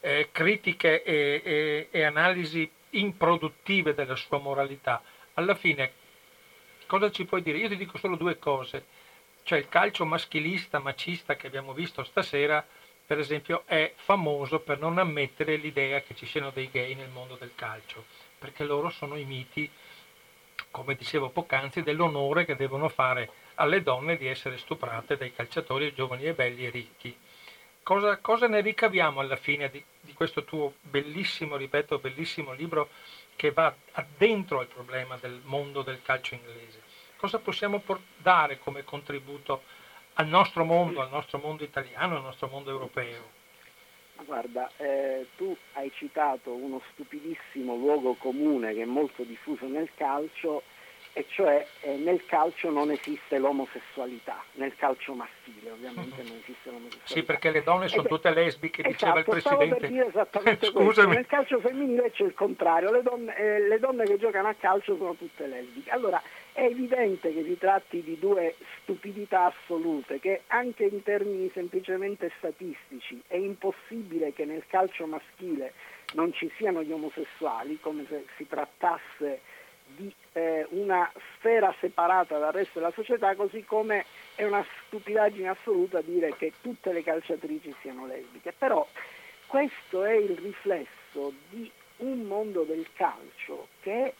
[0.00, 5.02] eh, critiche e, e, e analisi improduttive della sua moralità,
[5.34, 5.92] alla fine
[6.86, 7.58] cosa ci puoi dire?
[7.58, 8.86] Io ti dico solo due cose.
[9.42, 12.64] Cioè il calcio maschilista, macista che abbiamo visto stasera,
[13.06, 17.36] per esempio, è famoso per non ammettere l'idea che ci siano dei gay nel mondo
[17.36, 18.06] del calcio,
[18.38, 19.68] perché loro sono i miti,
[20.70, 26.24] come dicevo poc'anzi, dell'onore che devono fare alle donne di essere stuprate dai calciatori giovani
[26.24, 27.16] e belli e ricchi
[27.84, 32.88] cosa, cosa ne ricaviamo alla fine di, di, questo tuo bellissimo, ripeto, bellissimo libro
[33.36, 36.82] che va addentro al problema del mondo del calcio inglese?
[37.16, 37.80] Cosa possiamo
[38.16, 39.62] dare come contributo
[40.14, 43.33] al nostro mondo, al nostro mondo italiano, al nostro mondo europeo?
[44.22, 50.62] Guarda, eh, tu hai citato uno stupidissimo luogo comune che è molto diffuso nel calcio
[51.12, 57.06] e cioè eh, nel calcio non esiste l'omosessualità, nel calcio maschile ovviamente non esiste l'omosessualità.
[57.14, 59.76] Sì, perché le donne sono tutte lesbiche, esatto, diceva il Presidente.
[59.76, 61.14] Per dire esattamente Scusami.
[61.14, 64.96] Nel calcio femminile c'è il contrario, le donne, eh, le donne che giocano a calcio
[64.96, 65.90] sono tutte lesbiche.
[65.90, 66.20] Allora
[66.54, 73.20] è evidente che si tratti di due stupidità assolute, che anche in termini semplicemente statistici
[73.26, 75.72] è impossibile che nel calcio maschile
[76.14, 79.40] non ci siano gli omosessuali, come se si trattasse
[79.96, 84.04] di eh, una sfera separata dal resto della società, così come
[84.36, 88.54] è una stupidaggine assoluta dire che tutte le calciatrici siano lesbiche.
[88.56, 88.86] Però
[89.48, 94.14] questo è il riflesso di un mondo del calcio che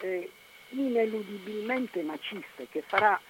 [0.00, 0.30] eh,
[0.70, 3.20] ineludibilmente macista e che farà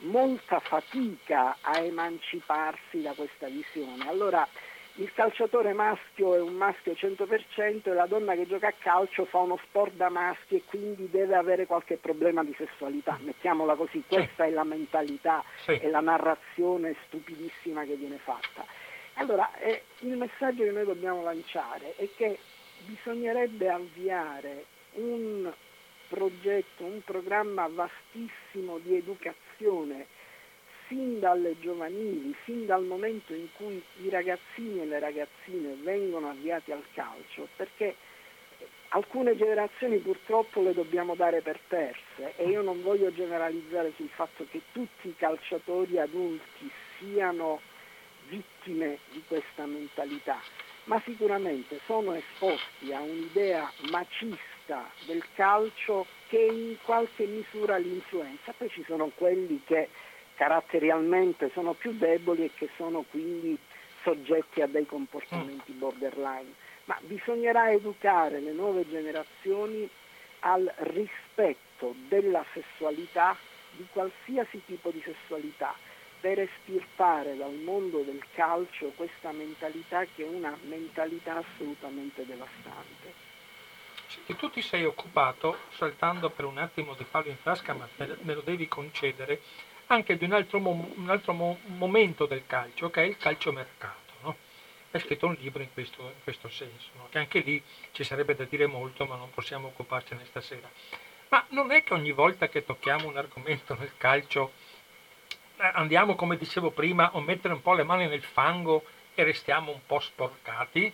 [0.00, 4.08] molta fatica a emanciparsi da questa visione.
[4.08, 4.46] Allora,
[4.94, 9.38] il calciatore maschio è un maschio 100% e la donna che gioca a calcio fa
[9.38, 14.44] uno sport da maschi e quindi deve avere qualche problema di sessualità, mettiamola così, questa
[14.44, 14.50] sì.
[14.50, 15.72] è la mentalità sì.
[15.72, 18.64] e la narrazione stupidissima che viene fatta.
[19.14, 22.38] Allora, eh, il messaggio che noi dobbiamo lanciare è che
[22.84, 24.64] bisognerebbe avviare
[24.94, 25.50] un
[26.10, 30.06] progetto, un programma vastissimo di educazione
[30.88, 36.72] sin dalle giovanili, sin dal momento in cui i ragazzini e le ragazzine vengono avviati
[36.72, 37.94] al calcio, perché
[38.88, 44.44] alcune generazioni purtroppo le dobbiamo dare per perse e io non voglio generalizzare sul fatto
[44.50, 47.60] che tutti i calciatori adulti siano
[48.26, 50.40] vittime di questa mentalità,
[50.84, 54.49] ma sicuramente sono esposti a un'idea macista
[55.06, 58.52] del calcio che in qualche misura li influenza.
[58.56, 59.88] Poi ci sono quelli che
[60.34, 63.58] caratterialmente sono più deboli e che sono quindi
[64.02, 66.54] soggetti a dei comportamenti borderline.
[66.84, 69.88] Ma bisognerà educare le nuove generazioni
[70.40, 73.36] al rispetto della sessualità,
[73.72, 75.74] di qualsiasi tipo di sessualità,
[76.20, 83.29] per estirpare dal mondo del calcio questa mentalità che è una mentalità assolutamente devastante.
[84.26, 88.34] E tu ti sei occupato, saltando per un attimo di palo in frasca, ma me
[88.34, 89.40] lo devi concedere,
[89.86, 94.12] anche di un altro, mo- un altro mo- momento del calcio, che è il calciomercato.
[94.22, 94.36] No?
[94.90, 97.06] Hai scritto un libro in questo, in questo senso, no?
[97.10, 100.68] che anche lì ci sarebbe da dire molto, ma non possiamo occuparcene stasera.
[101.28, 104.52] Ma non è che ogni volta che tocchiamo un argomento nel calcio
[105.58, 108.82] eh, andiamo, come dicevo prima, a mettere un po' le mani nel fango
[109.14, 110.92] e restiamo un po' sporcati?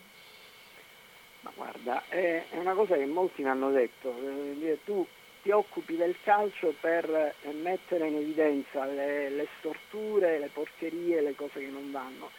[1.47, 5.07] Ma guarda, è una cosa che molti mi hanno detto, eh, tu
[5.43, 11.37] ti occupi del calcio per eh, mettere in evidenza le, le storture, le porcherie, le
[11.37, 12.31] cose che non vanno.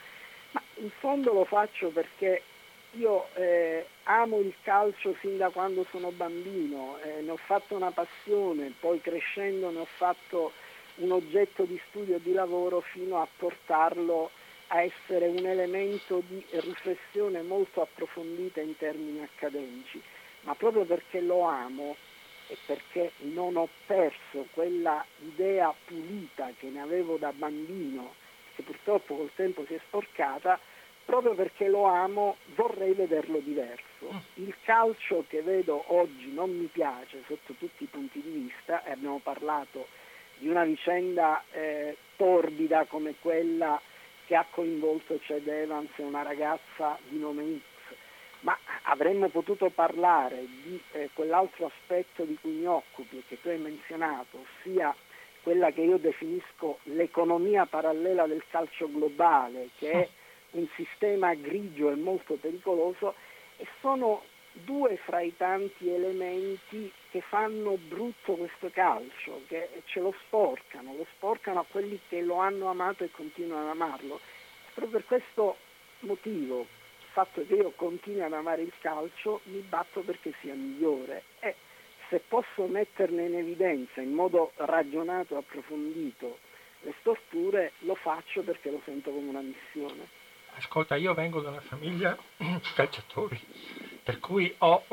[0.52, 2.42] Ma in fondo lo faccio perché
[2.96, 7.92] io eh, amo il calcio sin da quando sono bambino, eh, ne ho fatto una
[7.92, 10.52] passione, poi crescendo ne ho fatto
[10.96, 14.32] un oggetto di studio e di lavoro fino a portarlo
[14.68, 20.02] a essere un elemento di riflessione molto approfondita in termini accademici,
[20.42, 21.96] ma proprio perché lo amo
[22.48, 28.14] e perché non ho perso quella idea pulita che ne avevo da bambino,
[28.56, 30.60] che purtroppo col tempo si è sporcata,
[31.06, 34.12] proprio perché lo amo vorrei vederlo diverso.
[34.12, 34.46] Mm.
[34.46, 38.92] Il calcio che vedo oggi non mi piace sotto tutti i punti di vista e
[38.92, 39.88] abbiamo parlato
[40.38, 43.80] di una vicenda eh, torbida come quella
[44.28, 47.96] che ha coinvolto Ced Evans e una ragazza di nome X,
[48.42, 53.48] ma avremmo potuto parlare di eh, quell'altro aspetto di cui mi occupi e che tu
[53.48, 54.94] hai menzionato, ossia
[55.42, 60.10] quella che io definisco l'economia parallela del calcio globale, che è
[60.52, 63.16] un sistema grigio e molto pericoloso,
[63.56, 64.24] e sono
[64.64, 71.06] due fra i tanti elementi che fanno brutto questo calcio, che ce lo sporcano, lo
[71.16, 74.20] sporcano a quelli che lo hanno amato e continuano ad amarlo.
[74.74, 75.58] Proprio per questo
[76.00, 81.24] motivo, il fatto che io continui ad amare il calcio, mi batto perché sia migliore
[81.40, 81.56] e
[82.10, 86.40] se posso metterne in evidenza in modo ragionato e approfondito
[86.82, 90.08] le storture, lo faccio perché lo sento come una missione.
[90.54, 93.40] Ascolta, io vengo da una famiglia di calciatori
[94.08, 94.84] per cui ho,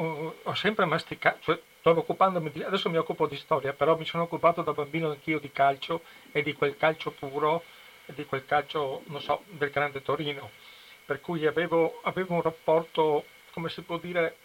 [0.43, 4.25] ho sempre masticato, cioè, stavo occupandomi di, adesso mi occupo di storia, però mi sono
[4.25, 6.01] occupato da bambino anch'io di calcio
[6.33, 7.63] e di quel calcio puro,
[8.07, 10.51] e di quel calcio, non so, del grande Torino,
[11.05, 14.37] per cui avevo, avevo un rapporto, come si può dire,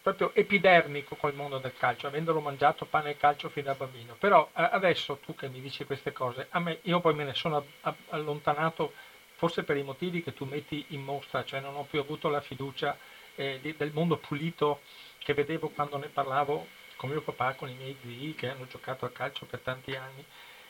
[0.00, 4.14] proprio epidermico col mondo del calcio, avendolo mangiato pane e calcio fin da bambino.
[4.20, 7.34] Però eh, adesso tu che mi dici queste cose, a me, io poi me ne
[7.34, 7.66] sono
[8.10, 8.92] allontanato
[9.34, 12.40] forse per i motivi che tu metti in mostra, cioè non ho più avuto la
[12.40, 12.96] fiducia
[13.36, 14.80] eh, del mondo pulito
[15.18, 16.66] che vedevo quando ne parlavo
[16.96, 20.24] con mio papà, con i miei zii che hanno giocato a calcio per tanti anni,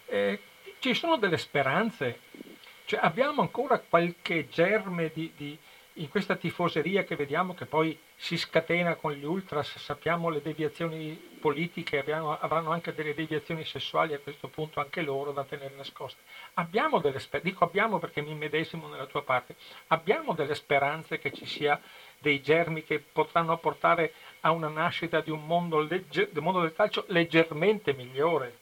[0.07, 0.41] eh,
[0.79, 2.21] ci sono delle speranze,
[2.85, 5.59] cioè, abbiamo ancora qualche germe di, di,
[5.95, 11.13] in questa tifoseria che vediamo che poi si scatena con gli ultras, sappiamo le deviazioni
[11.41, 16.23] politiche, abbiamo, avranno anche delle deviazioni sessuali a questo punto anche loro da tenere nascoste.
[16.55, 19.57] Abbiamo delle speranze, dico abbiamo perché mi medesimo nella tua parte,
[19.89, 21.81] abbiamo delle speranze che ci sia
[22.23, 26.73] dei germi che potranno portare a una nascita di un mondo, legge, del, mondo del
[26.73, 28.61] calcio leggermente migliore.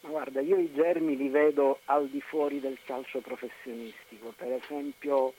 [0.00, 5.34] Guarda, io i germi li vedo al di fuori del calcio professionistico, per esempio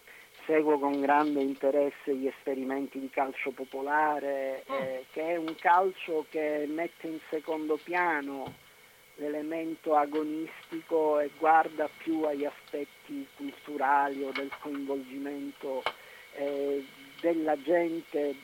[0.45, 4.75] seguo con grande interesse gli esperimenti di calcio popolare, mm.
[4.75, 8.69] eh, che è un calcio che mette in secondo piano
[9.15, 15.83] l'elemento agonistico e guarda più agli aspetti culturali o del coinvolgimento
[16.33, 16.85] eh,
[17.21, 18.35] della gente,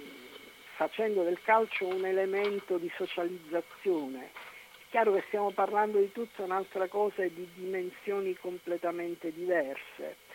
[0.75, 4.25] facendo del calcio un elemento di socializzazione.
[4.25, 10.25] È chiaro che stiamo parlando di tutta un'altra cosa e di dimensioni completamente diverse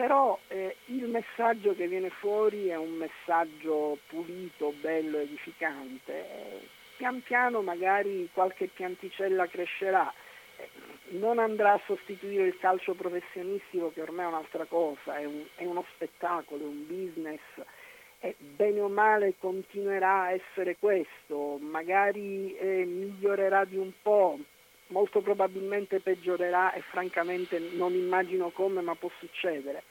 [0.00, 6.24] però eh, il messaggio che viene fuori è un messaggio pulito, bello, edificante.
[6.96, 10.10] Pian piano magari qualche pianticella crescerà,
[10.56, 10.70] eh,
[11.18, 15.66] non andrà a sostituire il calcio professionistico che ormai è un'altra cosa, è, un, è
[15.66, 17.42] uno spettacolo, è un business,
[18.20, 24.38] e bene o male continuerà a essere questo, magari eh, migliorerà di un po',
[24.88, 29.82] molto probabilmente peggiorerà e francamente non immagino come, ma può succedere.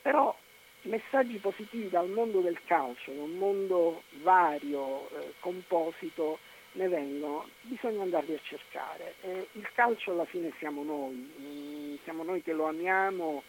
[0.00, 0.34] Però
[0.82, 6.38] messaggi positivi dal mondo del calcio, da un mondo vario, eh, composito,
[6.72, 9.14] ne vengono, bisogna andarli a cercare.
[9.22, 13.42] Eh, il calcio alla fine siamo noi, mm, siamo noi che lo amiamo,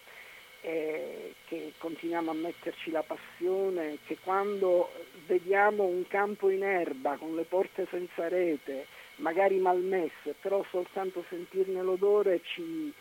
[0.63, 4.91] eh, che continuiamo a metterci la passione, che quando
[5.27, 8.87] vediamo un campo in erba con le porte senza rete,
[9.17, 12.91] magari malmesse, però soltanto sentirne l'odore ci,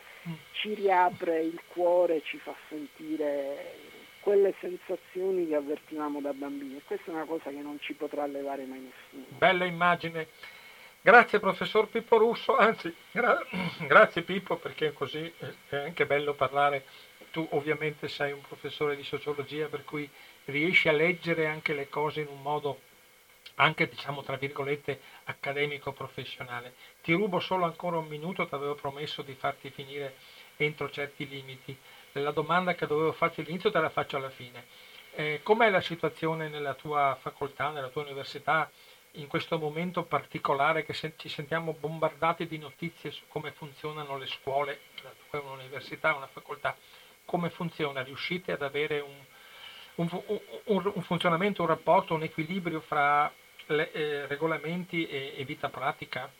[0.53, 3.91] ci riapre il cuore, ci fa sentire
[4.21, 8.27] quelle sensazioni che avvertivamo da bambini e questa è una cosa che non ci potrà
[8.27, 9.25] levare mai nessuno.
[9.39, 10.29] Bella immagine.
[11.01, 13.45] Grazie professor Pippo Russo, anzi gra-
[13.89, 15.33] grazie Pippo perché così
[15.69, 16.85] è anche bello parlare.
[17.33, 20.09] Tu ovviamente sei un professore di sociologia per cui
[20.45, 22.81] riesci a leggere anche le cose in un modo
[23.57, 26.75] anche diciamo tra virgolette accademico professionale.
[27.03, 30.15] Ti rubo solo ancora un minuto, ti avevo promesso di farti finire
[30.57, 31.77] entro certi limiti.
[32.13, 34.67] La domanda che dovevo farti all'inizio te la faccio alla fine.
[35.15, 38.71] Eh, com'è la situazione nella tua facoltà, nella tua università,
[39.13, 44.27] in questo momento particolare che se- ci sentiamo bombardati di notizie su come funzionano le
[44.27, 46.75] scuole, la tua è un'università, una facoltà,
[47.25, 48.03] come funziona?
[48.03, 49.15] Riuscite ad avere un,
[49.97, 50.23] un,
[50.65, 53.33] un, un funzionamento, un rapporto, un equilibrio fra
[53.67, 56.31] le, eh, regolamenti e, e, vita pratica?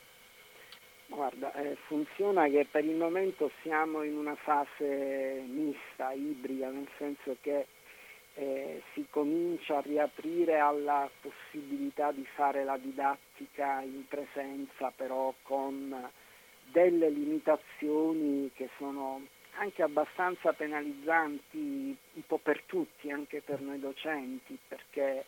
[1.07, 7.37] Guarda, eh, funziona che per il momento siamo in una fase mista, ibrida, nel senso
[7.41, 7.67] che
[8.35, 16.11] eh, si comincia a riaprire alla possibilità di fare la didattica in presenza, però con
[16.71, 19.21] delle limitazioni che sono
[19.57, 25.25] anche abbastanza penalizzanti un po' per tutti, anche per noi docenti, perché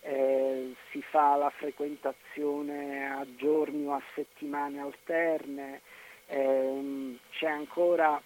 [0.00, 5.80] eh, si fa la frequentazione a giorni o a settimane alterne,
[6.26, 8.20] eh, c'è ancora,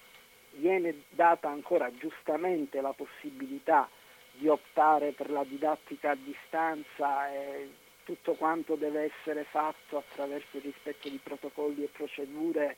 [0.51, 3.89] viene data ancora giustamente la possibilità
[4.33, 7.69] di optare per la didattica a distanza e
[8.03, 12.75] tutto quanto deve essere fatto attraverso il rispetto di protocolli e procedure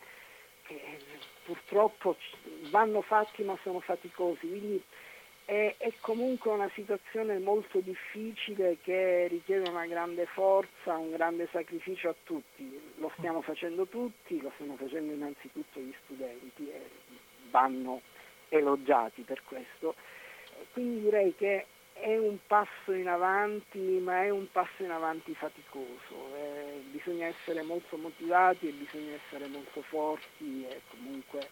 [0.73, 0.97] che
[1.43, 2.17] purtroppo
[2.69, 4.47] vanno fatti ma sono faticosi.
[4.47, 4.83] Quindi
[5.45, 12.09] è, è, comunque una situazione molto difficile che richiede una grande forza, un grande sacrificio
[12.09, 12.93] a tutti.
[12.97, 16.89] Lo stiamo facendo tutti, lo stiamo facendo innanzitutto gli studenti e
[17.49, 18.01] vanno
[18.49, 19.95] elogiati per questo.
[20.71, 26.35] Quindi direi che è un passo in avanti, ma è un passo in avanti faticoso.
[26.35, 31.49] Eh, bisogna essere molto motivati e bisogna essere molto forti e comunque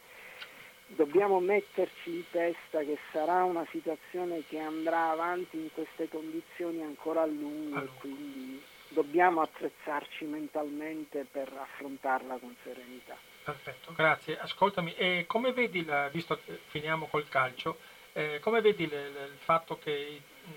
[0.88, 7.22] dobbiamo metterci in testa che sarà una situazione che andrà avanti in queste condizioni ancora
[7.22, 13.16] a lungo e quindi dobbiamo attrezzarci mentalmente per affrontarla con serenità.
[13.44, 14.38] Perfetto, grazie.
[14.38, 17.78] Ascoltami, e come vedi, la, visto che finiamo col calcio,
[18.14, 20.52] eh, come vedi le, le, il fatto che mh,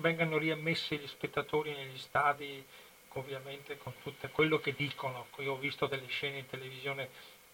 [0.00, 2.64] vengano riammessi gli spettatori negli stadi,
[3.14, 5.28] ovviamente con tutto quello che dicono?
[5.38, 7.08] Io ho visto delle scene in televisione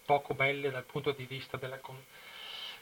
[0.05, 1.79] poco belle dal punto di vista della,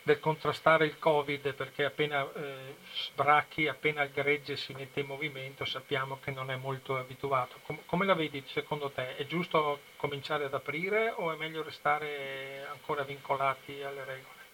[0.04, 5.66] del contrastare il Covid perché appena eh, sbracchi, appena il gregge si mette in movimento
[5.66, 7.60] sappiamo che non è molto abituato.
[7.66, 9.16] Com- come la vedi secondo te?
[9.16, 14.45] È giusto cominciare ad aprire o è meglio restare ancora vincolati alle regole?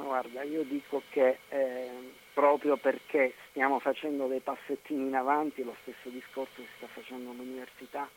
[0.00, 1.90] Ma guarda, io dico che eh,
[2.32, 8.08] proprio perché stiamo facendo dei passettini in avanti, lo stesso discorso si sta facendo all'università,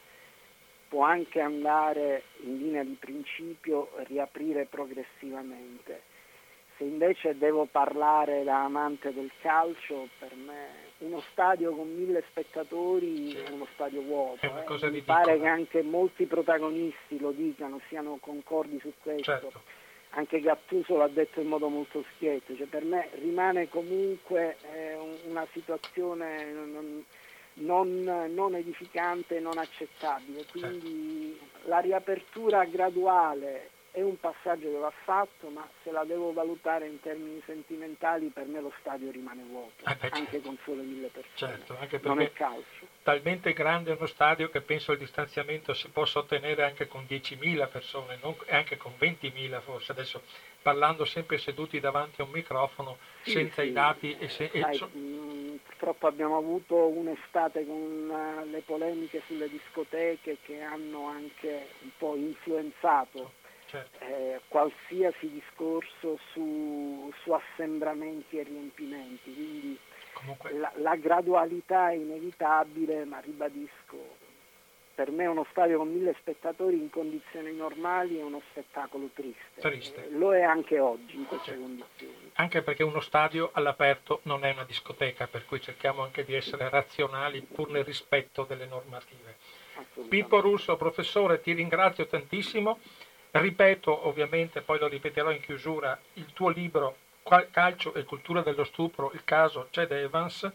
[0.88, 6.12] può anche andare in linea di principio riaprire progressivamente.
[6.78, 13.34] Se invece devo parlare da amante del calcio, per me uno stadio con mille spettatori
[13.34, 14.46] è uno stadio vuoto.
[14.46, 14.90] Eh.
[14.90, 19.24] Mi pare che anche molti protagonisti lo dicano, siano concordi su questo.
[19.24, 19.82] Certo
[20.16, 24.96] anche Gattuso l'ha detto in modo molto schietto, cioè per me rimane comunque eh,
[25.28, 27.04] una situazione non,
[27.56, 31.70] non, non, edificante, non accettabile, quindi certo.
[31.70, 37.00] la riapertura graduale è un passaggio che va fatto, ma se la devo valutare in
[37.00, 40.48] termini sentimentali, per me lo stadio rimane vuoto, eh beh, anche certo.
[40.48, 41.36] con solo mille persone.
[41.36, 42.88] Certo, anche non è calcio.
[43.04, 48.18] Talmente grande uno stadio che penso il distanziamento si possa ottenere anche con 10.000 persone,
[48.20, 49.92] non, anche con 20.000 forse.
[49.92, 50.24] Adesso
[50.64, 53.68] parlando sempre seduti davanti a un microfono, sì, senza sì.
[53.68, 54.88] i dati e, se, Sai, so...
[54.88, 61.90] mh, purtroppo abbiamo avuto un'estate con uh, le polemiche sulle discoteche che hanno anche un
[61.96, 63.42] po' influenzato
[63.74, 64.06] certo.
[64.06, 69.80] eh, qualsiasi discorso su, su, assembramenti e riempimenti, quindi
[70.60, 74.22] la, la, gradualità è inevitabile, ma ribadisco,
[74.94, 79.60] per me uno stadio con mille spettatori in condizioni normali è uno spettacolo triste.
[79.60, 80.06] triste.
[80.06, 81.62] Eh, lo è anche oggi in queste certo.
[81.62, 82.32] condizioni.
[82.34, 86.70] Anche perché uno stadio all'aperto non è una discoteca, per cui cerchiamo anche di essere
[86.70, 89.36] razionali pur nel rispetto delle normative.
[90.08, 92.80] Pippo Russo, professore, ti ringrazio tantissimo.
[93.36, 96.98] Ripeto, ovviamente, poi lo ripeterò in chiusura, il tuo libro
[97.50, 100.52] Calcio e cultura dello stupro, il caso Chad Evans,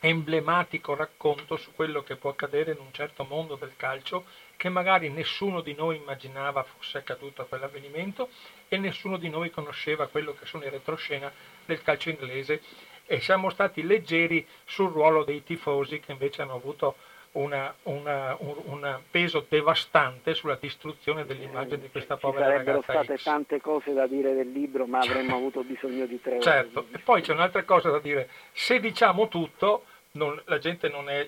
[0.00, 4.26] emblematico racconto su quello che può accadere in un certo mondo del calcio
[4.58, 8.28] che magari nessuno di noi immaginava fosse accaduto a quell'avvenimento
[8.68, 11.32] e nessuno di noi conosceva quello che sono i retroscena
[11.64, 12.60] del calcio inglese.
[13.06, 16.96] E siamo stati leggeri sul ruolo dei tifosi che invece hanno avuto
[17.36, 22.58] una, una, un, un, peso devastante sulla distruzione dell'immagine di questa povera ragazza.
[22.58, 23.22] Ci sarebbero state X.
[23.24, 26.80] tante cose da dire del libro, ma avremmo avuto bisogno di tre certo.
[26.80, 26.86] ore.
[26.88, 28.28] Certo, e poi c'è un'altra cosa da dire.
[28.52, 31.26] Se diciamo tutto, non, la gente non, è,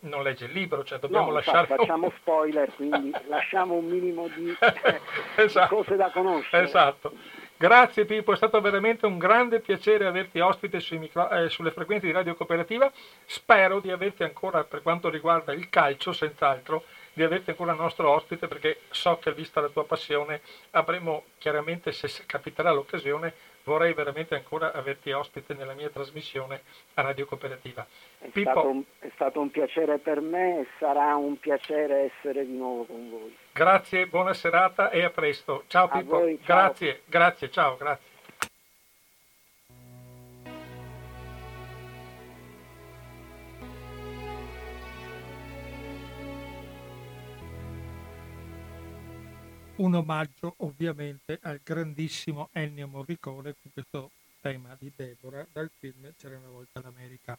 [0.00, 1.66] non, legge il libro, cioè dobbiamo no, lasciare...
[1.66, 4.56] Facciamo spoiler, quindi lasciamo un minimo di,
[5.36, 5.74] esatto.
[5.74, 6.64] di cose da conoscere.
[6.64, 7.12] Esatto.
[7.60, 12.12] Grazie Pippo, è stato veramente un grande piacere averti ospite micro, eh, sulle frequenze di
[12.12, 12.88] Radio Cooperativa.
[13.26, 18.46] Spero di averti ancora, per quanto riguarda il calcio, senz'altro, di averti ancora nostro ospite
[18.46, 20.40] perché so che vista la tua passione
[20.70, 23.34] avremo chiaramente, se capiterà l'occasione,
[23.68, 26.62] vorrei veramente ancora averti ospite nella mia trasmissione
[26.94, 27.86] a Radio Cooperativa.
[28.18, 32.56] È, stato un, è stato un piacere per me e sarà un piacere essere di
[32.56, 33.36] nuovo con voi.
[33.52, 35.64] Grazie, buona serata e a presto.
[35.66, 36.18] Ciao Pippo.
[36.18, 36.56] Voi, ciao.
[36.56, 38.07] Grazie, grazie, ciao, grazie.
[49.78, 54.10] Un omaggio ovviamente al grandissimo Ennio Morricone con questo
[54.40, 57.38] tema di Deborah dal film C'era una volta l'America.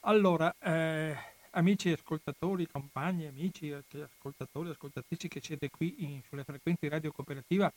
[0.00, 1.14] Allora, eh,
[1.50, 7.70] amici ascoltatori, compagni, amici ascoltatori, ascoltatrici che siete qui in, sulle frequenze di Radio Cooperativa,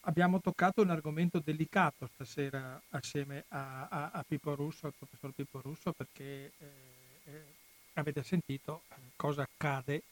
[0.00, 5.60] abbiamo toccato un argomento delicato stasera assieme a, a, a Pippo Russo, al professor Pippo
[5.60, 6.52] Russo, perché eh,
[7.26, 7.44] eh,
[7.94, 8.82] avete sentito
[9.14, 10.02] cosa accade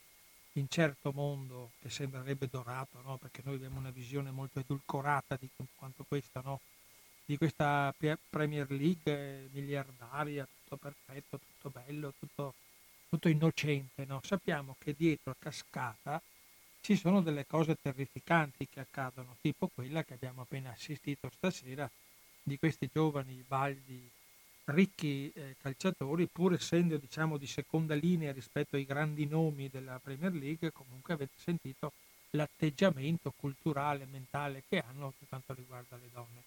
[0.55, 3.17] in certo mondo che sembrerebbe dorato, no?
[3.17, 6.61] perché noi abbiamo una visione molto edulcorata di quanto questa, no?
[7.25, 7.95] di questa
[8.29, 12.55] Premier League miliardaria, tutto perfetto, tutto bello, tutto,
[13.09, 14.05] tutto innocente.
[14.05, 14.21] No?
[14.23, 16.21] Sappiamo che dietro a cascata
[16.81, 21.89] ci sono delle cose terrificanti che accadono, tipo quella che abbiamo appena assistito stasera
[22.43, 24.11] di questi giovani baldi
[24.67, 30.33] ricchi eh, calciatori, pur essendo diciamo, di seconda linea rispetto ai grandi nomi della Premier
[30.33, 31.93] League, comunque avete sentito
[32.31, 36.43] l'atteggiamento culturale, mentale che hanno per quanto riguarda le donne.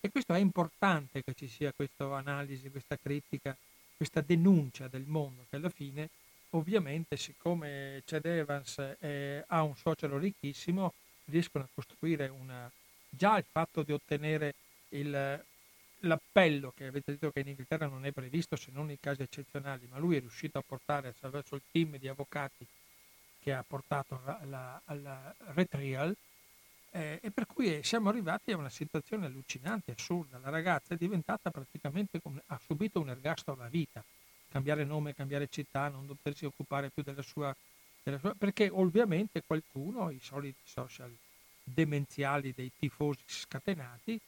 [0.00, 3.56] E questo è importante che ci sia questa analisi, questa critica,
[3.96, 6.08] questa denuncia del mondo, che alla fine
[6.50, 10.94] ovviamente siccome Chad Evans eh, ha un suocero ricchissimo,
[11.26, 12.70] riescono a costruire una...
[13.08, 14.54] già il fatto di ottenere
[14.90, 15.44] il,
[16.00, 19.86] l'appello che avete detto che in Inghilterra non è previsto se non in casi eccezionali,
[19.90, 22.66] ma lui è riuscito a portare attraverso il team di avvocati
[23.40, 26.16] che ha portato alla retrial,
[26.92, 30.38] Eh, e per cui siamo arrivati a una situazione allucinante, assurda.
[30.38, 34.02] La ragazza è diventata praticamente ha subito un ergastolo alla vita,
[34.50, 37.54] cambiare nome, cambiare città, non doversi occupare più della sua,
[38.02, 41.16] della sua perché ovviamente qualcuno, i soliti social
[41.62, 44.20] demenziali dei tifosi scatenati,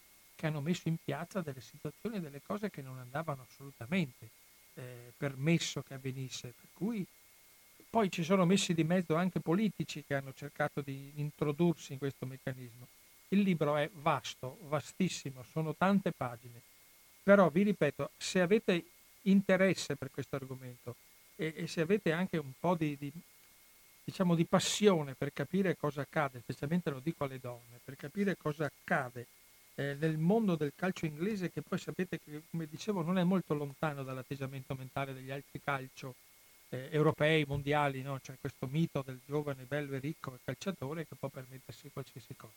[0.42, 4.28] che hanno messo in piazza delle situazioni e delle cose che non andavano assolutamente
[4.74, 6.52] eh, permesso che avvenisse.
[6.58, 7.06] Per cui
[7.88, 12.26] poi ci sono messi di mezzo anche politici che hanno cercato di introdursi in questo
[12.26, 12.88] meccanismo.
[13.28, 16.60] Il libro è vasto, vastissimo, sono tante pagine,
[17.22, 18.84] però vi ripeto, se avete
[19.22, 20.96] interesse per questo argomento
[21.36, 23.12] e, e se avete anche un po' di, di,
[24.02, 28.64] diciamo, di passione per capire cosa accade, specialmente lo dico alle donne, per capire cosa
[28.64, 29.28] accade
[29.74, 33.54] eh, nel mondo del calcio inglese che poi sapete che, come dicevo, non è molto
[33.54, 36.14] lontano dall'atteggiamento mentale degli altri calcio
[36.68, 38.18] eh, europei, mondiali, no?
[38.22, 42.52] c'è questo mito del giovane, bello e ricco calciatore che può permettersi qualsiasi cosa.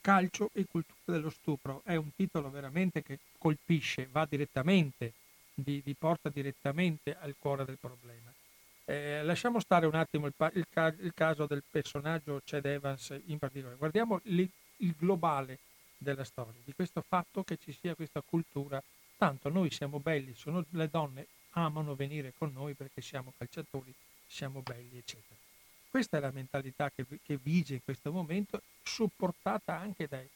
[0.00, 5.12] Calcio e cultura dello stupro è un titolo veramente che colpisce, va direttamente,
[5.54, 8.32] vi, vi porta direttamente al cuore del problema.
[8.84, 10.66] Eh, lasciamo stare un attimo il, il,
[11.00, 15.58] il, caso del personaggio Chad Evans in particolare, guardiamo il, il globale
[15.98, 18.82] della storia, di questo fatto che ci sia questa cultura,
[19.16, 23.92] tanto noi siamo belli, sono, le donne amano venire con noi perché siamo calciatori,
[24.26, 25.34] siamo belli, eccetera.
[25.88, 30.28] Questa è la mentalità che, che vige in questo momento, supportata anche dai,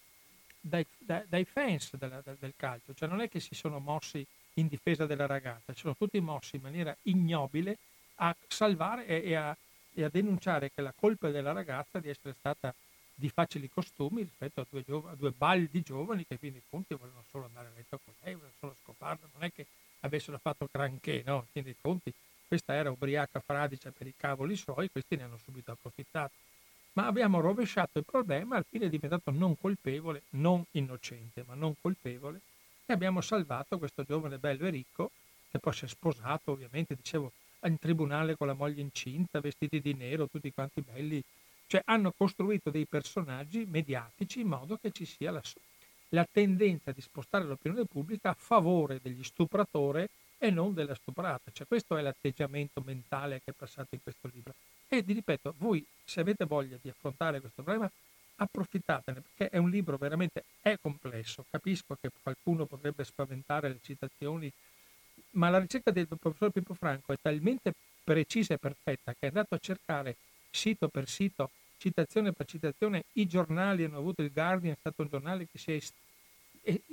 [0.58, 4.68] dai, dai, dai fans della, del calcio, cioè non è che si sono mossi in
[4.68, 7.76] difesa della ragazza, sono tutti mossi in maniera ignobile
[8.16, 9.56] a salvare e, e, a,
[9.94, 12.74] e a denunciare che la colpa è della ragazza di essere stata
[13.20, 16.94] di facili costumi rispetto a due, giov- a due baldi giovani che fin dei conti
[16.94, 19.66] volevano solo andare a letto con lei, volevano solo scoparla, non è che
[20.00, 21.46] avessero fatto granché, no?
[21.52, 22.12] Fin dei conti
[22.48, 26.32] questa era ubriaca fradicia per i cavoli suoi, questi ne hanno subito approfittato.
[26.94, 31.74] Ma abbiamo rovesciato il problema, al fine è diventato non colpevole, non innocente, ma non
[31.80, 32.40] colpevole,
[32.86, 35.12] e abbiamo salvato questo giovane bello e ricco,
[35.48, 37.30] che poi si è sposato, ovviamente, dicevo,
[37.66, 41.22] in tribunale con la moglie incinta, vestiti di nero, tutti quanti belli,
[41.70, 45.40] cioè hanno costruito dei personaggi mediatici in modo che ci sia la,
[46.08, 50.04] la tendenza di spostare l'opinione pubblica a favore degli stupratori
[50.36, 51.52] e non della stuprata.
[51.52, 54.52] Cioè, questo è l'atteggiamento mentale che è passato in questo libro.
[54.88, 57.88] E vi ripeto, voi se avete voglia di affrontare questo problema,
[58.34, 61.44] approfittatene perché è un libro veramente è complesso.
[61.48, 64.50] Capisco che qualcuno potrebbe spaventare le citazioni,
[65.32, 69.54] ma la ricerca del professor Pippo Franco è talmente precisa e perfetta che è andato
[69.54, 70.16] a cercare
[70.50, 71.50] sito per sito
[71.80, 75.72] citazione per citazione, i giornali hanno avuto, il Guardian è stato un giornale che si
[75.72, 75.80] è,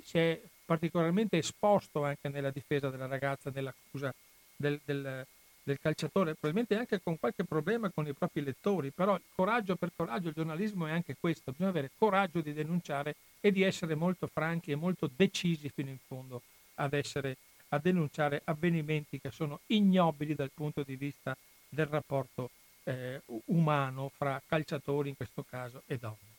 [0.01, 4.13] si è particolarmente esposto anche nella difesa della ragazza, nell'accusa
[4.55, 5.25] del, del,
[5.61, 10.29] del, calciatore, probabilmente anche con qualche problema con i propri lettori, però coraggio per coraggio,
[10.29, 14.71] il giornalismo è anche questo, bisogna avere coraggio di denunciare e di essere molto franchi
[14.71, 16.41] e molto decisi fino in fondo
[16.75, 17.35] ad essere
[17.69, 21.35] a denunciare avvenimenti che sono ignobili dal punto di vista
[21.67, 22.49] del rapporto
[22.87, 26.35] eh, umano fra calciatori in questo caso e donne.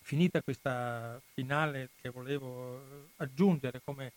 [0.00, 4.12] Finita questa finale che volevo eh, aggiungere come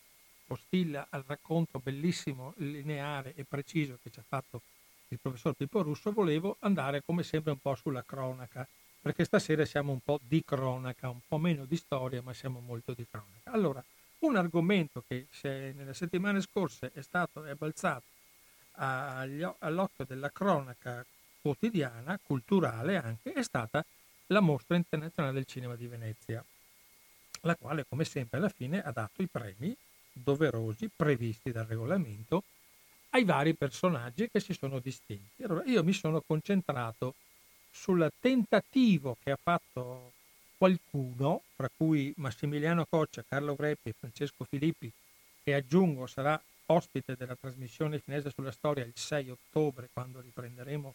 [0.46, 4.62] postilla al racconto bellissimo, lineare e preciso che ci ha fatto
[5.08, 8.68] il professor Pippo Russo, volevo andare come sempre un po' sulla cronaca,
[9.02, 12.94] perché stasera siamo un po' di cronaca, un po' meno di storia, ma siamo molto
[12.94, 13.52] di cronaca.
[13.52, 13.84] Allora,
[14.20, 18.06] un argomento che nelle settimane scorse è stato è balzato
[18.80, 21.06] all'occhio della cronaca
[21.42, 23.84] quotidiana, culturale anche, è stata
[24.28, 26.44] la Mostra Internazionale del Cinema di Venezia,
[27.42, 29.76] la quale come sempre alla fine ha dato i premi
[30.12, 32.44] doverosi previsti dal regolamento
[33.12, 35.44] ai vari personaggi che si sono distinti.
[35.44, 37.16] Allora io mi sono concentrato
[37.72, 40.12] sul tentativo che ha fatto
[40.58, 44.92] qualcuno, fra cui Massimiliano Coccia, Carlo Greppi e Francesco Filippi,
[45.44, 46.40] che aggiungo sarà
[46.72, 50.94] ospite della trasmissione Finese sulla storia il 6 ottobre, quando riprenderemo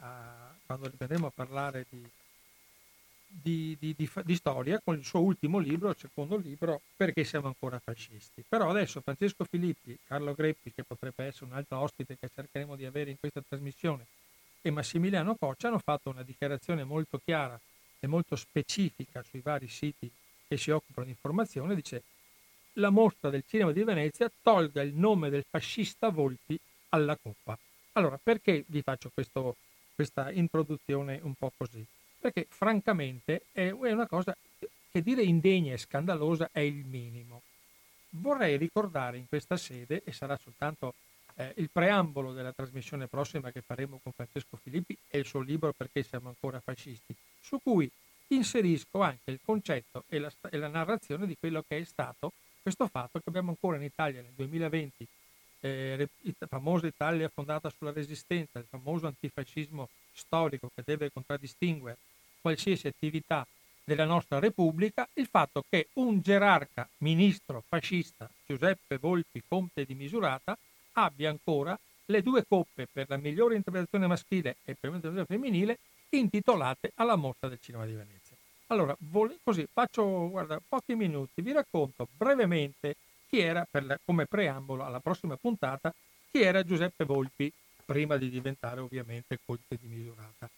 [0.00, 2.02] a, quando riprenderemo a parlare di,
[3.26, 7.78] di, di, di, storia con il suo ultimo libro, il secondo libro, Perché siamo ancora
[7.78, 8.44] fascisti.
[8.48, 12.84] Però adesso Francesco Filippi, Carlo Greppi, che potrebbe essere un altro ospite che cercheremo di
[12.84, 14.06] avere in questa trasmissione,
[14.62, 17.58] e Massimiliano Coccia hanno fatto una dichiarazione molto chiara
[18.00, 20.10] e molto specifica sui vari siti
[20.48, 22.02] che si occupano di informazione, dice
[22.78, 26.58] la mostra del cinema di Venezia tolga il nome del fascista Volpi
[26.90, 27.58] alla coppa.
[27.92, 29.56] Allora, perché vi faccio questo,
[29.94, 31.84] questa introduzione un po' così?
[32.18, 34.36] Perché francamente è una cosa
[34.90, 37.42] che dire indegna e scandalosa è il minimo.
[38.10, 40.94] Vorrei ricordare in questa sede, e sarà soltanto
[41.36, 45.72] eh, il preambolo della trasmissione prossima che faremo con Francesco Filippi e il suo libro
[45.72, 47.90] Perché siamo ancora fascisti, su cui
[48.28, 52.32] inserisco anche il concetto e la, e la narrazione di quello che è stato
[52.66, 55.06] questo fatto che abbiamo ancora in Italia nel 2020
[55.60, 61.96] eh, la famosa Italia fondata sulla resistenza, il famoso antifascismo storico che deve contraddistinguere
[62.40, 63.46] qualsiasi attività
[63.84, 70.58] della nostra Repubblica, il fatto che un gerarca ministro fascista, Giuseppe Volpi, conte di Misurata,
[70.94, 76.90] abbia ancora le due coppe per la migliore interpretazione maschile e per l'interpretazione femminile intitolate
[76.96, 78.25] alla mostra del cinema di Venezia.
[78.68, 78.96] Allora,
[79.44, 82.96] così faccio guarda, pochi minuti, vi racconto brevemente
[83.28, 85.94] chi era, la, come preambolo alla prossima puntata,
[86.30, 87.52] chi era Giuseppe Volpi
[87.84, 90.50] prima di diventare ovviamente conte di Misurata.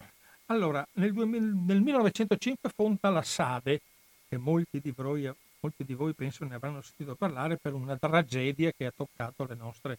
[0.47, 3.81] Allora, nel, 2000, nel 1905 fonda la Sade,
[4.27, 5.31] che molti di, voi,
[5.61, 9.55] molti di, voi, penso ne avranno sentito parlare per una tragedia che ha toccato le
[9.55, 9.99] nostre,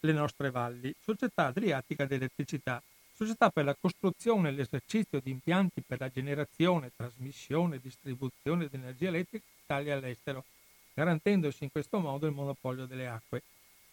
[0.00, 0.92] le nostre valli.
[1.00, 2.82] Società Adriatica d'Elettricità,
[3.14, 8.74] società per la costruzione e l'esercizio di impianti per la generazione, trasmissione e distribuzione di
[8.76, 10.44] energia elettrica in Italia e all'estero,
[10.92, 13.42] garantendosi in questo modo il monopolio delle acque.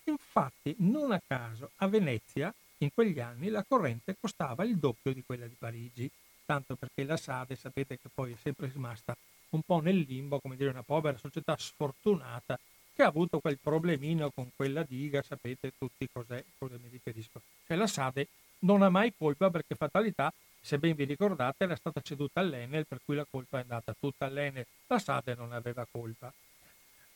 [0.06, 5.24] Infatti, non a caso, a Venezia in quegli anni la corrente costava il doppio di
[5.24, 6.10] quella di Parigi,
[6.46, 9.16] tanto perché la Sade sapete che poi è sempre rimasta
[9.50, 12.60] un po' nel limbo, come dire una povera società sfortunata
[12.94, 17.42] che ha avuto quel problemino con quella diga, sapete tutti cos'è, cosa mi riferisco.
[17.68, 18.28] Cioè la Sade
[18.62, 23.00] non ha mai colpa perché fatalità, se ben vi ricordate, era stata ceduta all'Enel, per
[23.04, 26.32] cui la colpa è andata tutta all'Enel, la Sade non aveva colpa.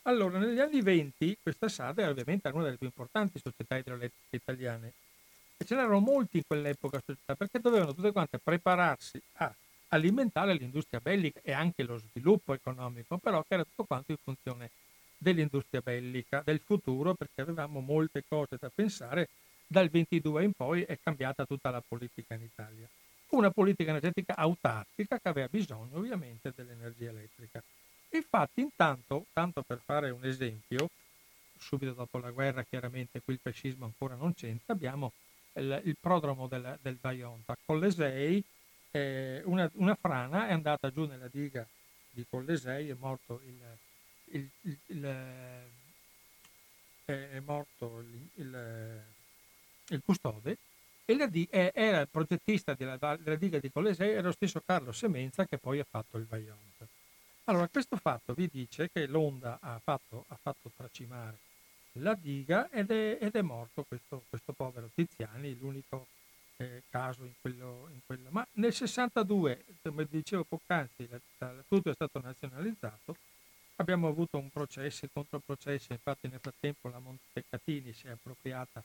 [0.04, 4.94] Allora, negli anni 20 questa Sade ovviamente era una delle più importanti società idroelettriche italiane
[5.58, 9.54] e ce n'erano molti in quell'epoca società perché dovevano tutte quante prepararsi a
[9.90, 14.70] alimentare l'industria bellica e anche lo sviluppo economico, però che era tutto quanto in funzione
[15.18, 19.30] dell'industria bellica, del futuro, perché avevamo molte cose da pensare.
[19.68, 22.88] Dal 22 in poi è cambiata tutta la politica in Italia.
[23.30, 27.62] Una politica energetica autarchica che aveva bisogno ovviamente dell'energia elettrica.
[28.10, 30.90] Infatti, intanto, tanto per fare un esempio,
[31.58, 35.12] subito dopo la guerra chiaramente qui il fascismo ancora non c'entra, abbiamo
[35.54, 37.58] il, il prodromo del, del Vajont.
[37.66, 38.44] Collesei
[38.92, 41.68] eh, una, una, frana è andata giù nella diga
[42.12, 45.04] di Collesei, è morto il, il, il
[47.06, 48.04] è morto
[48.36, 49.04] il,
[50.04, 50.58] custode
[51.06, 55.46] e la, era il progettista della, della, diga di Collesei era lo stesso Carlo Semenza
[55.46, 56.88] che poi ha fatto il Vajont.
[57.46, 61.38] Allora, questo fatto vi dice che l'onda ha fatto, ha fatto tracimare
[62.00, 66.08] la diga ed è, ed è morto questo, questo, povero Tiziani, l'unico
[66.58, 71.08] eh, caso in quello, in quello, Ma nel 62, come dicevo poc'anzi,
[71.68, 73.16] tutto è stato nazionalizzato,
[73.78, 78.84] abbiamo avuto un processo, controprocesso, infatti nel frattempo la Montecatini si è appropriata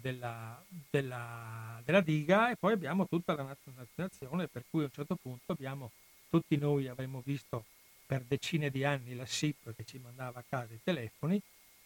[0.00, 5.16] della, della, della, diga e poi abbiamo tutta la nazionalizzazione per cui a un certo
[5.16, 5.90] punto abbiamo,
[6.30, 7.64] tutti noi avremmo visto
[8.06, 11.40] per decine di anni la SIP che ci mandava a casa i telefoni,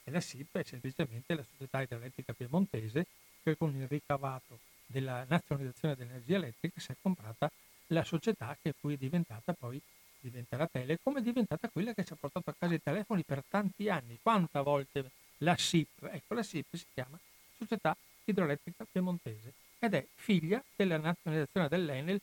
[0.05, 3.07] e la SIP è semplicemente la società idroelettrica piemontese
[3.43, 7.51] che con il ricavato della nazionalizzazione dell'energia elettrica si è comprata
[7.89, 9.81] la società che poi è diventata poi
[10.21, 13.89] diventerà Telecom, è diventata quella che ci ha portato a casa i telefoni per tanti
[13.89, 14.19] anni.
[14.23, 17.19] Quante volte la SIP, ecco la SIP si chiama
[17.63, 22.21] Società Idroelettrica Piemontese ed è figlia della nazionalizzazione dell'Enel,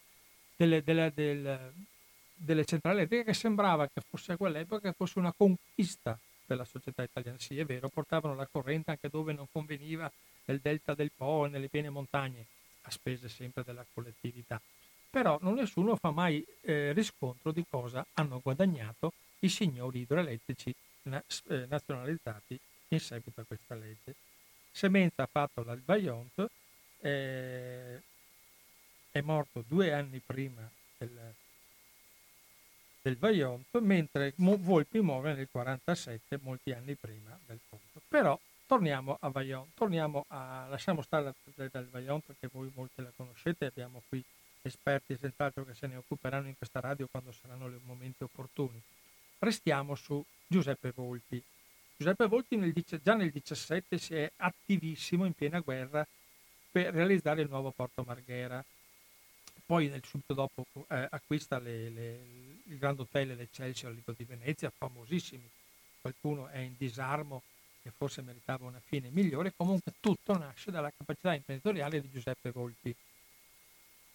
[0.55, 1.73] delle, delle, delle,
[2.33, 7.03] delle centrali elettriche che sembrava che fosse a quell'epoca fosse una conquista per la società
[7.03, 7.37] italiana.
[7.39, 10.11] Sì, è vero, portavano la corrente anche dove non conveniva,
[10.45, 12.45] nel delta del Po, nelle piene montagne,
[12.83, 14.59] a spese sempre della collettività.
[15.09, 20.73] Però non nessuno fa mai eh, riscontro di cosa hanno guadagnato i signori idroelettrici
[21.03, 22.59] na- eh, nazionalizzati
[22.89, 24.15] in seguito a questa legge.
[24.79, 26.49] Semenza ha fatto l'Albaiont,
[27.01, 28.01] eh,
[29.11, 30.65] è morto due anni prima
[30.97, 31.33] del,
[33.01, 37.99] del Vajont, mentre Volpi muore nel 47, molti anni prima del conto.
[38.07, 43.11] Però torniamo a Vajont, torniamo a, lasciamo stare la del Vajont perché voi molti la
[43.13, 44.23] conoscete, abbiamo qui
[44.61, 48.81] esperti senz'altro che se ne occuperanno in questa radio quando saranno i momenti opportuni.
[49.39, 51.43] Restiamo su Giuseppe Volpi.
[51.99, 52.73] Giuseppe Volpi nel,
[53.03, 56.07] già nel 17 si è attivissimo in piena guerra
[56.71, 58.63] per realizzare il nuovo Porto Marghera.
[59.65, 62.19] Poi subito dopo eh, acquista le, le,
[62.67, 65.43] il Grand Hotel e l'Eccelsior Lido di Venezia, famosissimi.
[65.99, 67.41] Qualcuno è in disarmo
[67.81, 72.95] e forse meritava una fine migliore, comunque tutto nasce dalla capacità imprenditoriale di Giuseppe Volpi.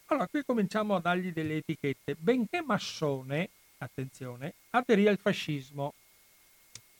[0.07, 2.15] Allora, qui cominciamo a dargli delle etichette.
[2.15, 5.93] Benché massone, attenzione, aderì al fascismo.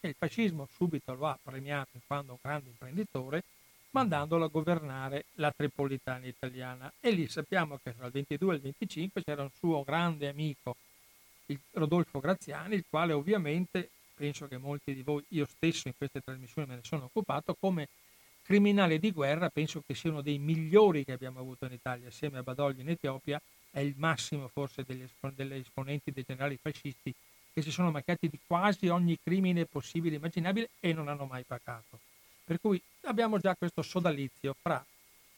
[0.05, 3.43] E il fascismo subito lo ha premiato in quanto un grande imprenditore,
[3.89, 6.93] mandandolo a governare la Tripolitania italiana.
[6.99, 10.75] E lì sappiamo che tra il 22 e il 25 c'era un suo grande amico
[11.47, 16.21] il Rodolfo Graziani, il quale ovviamente, penso che molti di voi, io stesso in queste
[16.21, 17.89] trasmissioni me ne sono occupato, come
[18.43, 22.37] criminale di guerra penso che sia uno dei migliori che abbiamo avuto in Italia, assieme
[22.37, 23.41] a Badoglio in Etiopia,
[23.71, 25.01] è il massimo forse degli
[25.53, 27.11] esponenti dei generali fascisti
[27.55, 31.43] che si sono macchiati di quasi ogni crimine possibile e immaginabile e non hanno mai
[31.43, 31.97] pagato.
[32.43, 34.85] Per cui abbiamo già questo sodalizio fra,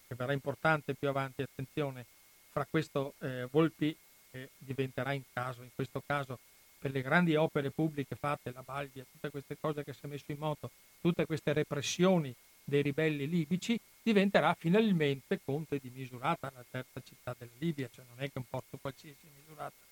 [0.08, 2.08] che verrà importante più avanti, attenzione,
[2.50, 3.96] fra questo eh, Volpi
[4.32, 6.40] che diventerà in caso, in questo caso
[6.80, 10.32] per le grandi opere pubbliche fatte, la Balbia, tutte queste cose che si è messo
[10.32, 17.00] in moto, tutte queste repressioni dei ribelli libici, diventerà finalmente conte di Misurata, la terza
[17.06, 19.87] città della Libia, cioè non è che un posto qualsiasi Misurata.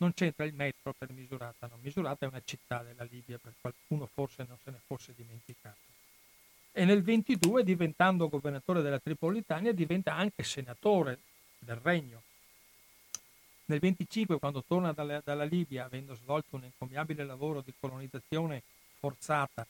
[0.00, 4.06] Non c'entra il metro per Misurata, no, Misurata è una città della Libia, per qualcuno
[4.06, 5.76] forse non se ne fosse dimenticato.
[6.72, 11.18] E nel 22, diventando governatore della Tripolitania, diventa anche senatore
[11.58, 12.22] del regno.
[13.64, 18.62] Nel 25, quando torna dalla, dalla Libia, avendo svolto un encomiabile lavoro di colonizzazione
[19.00, 19.66] forzata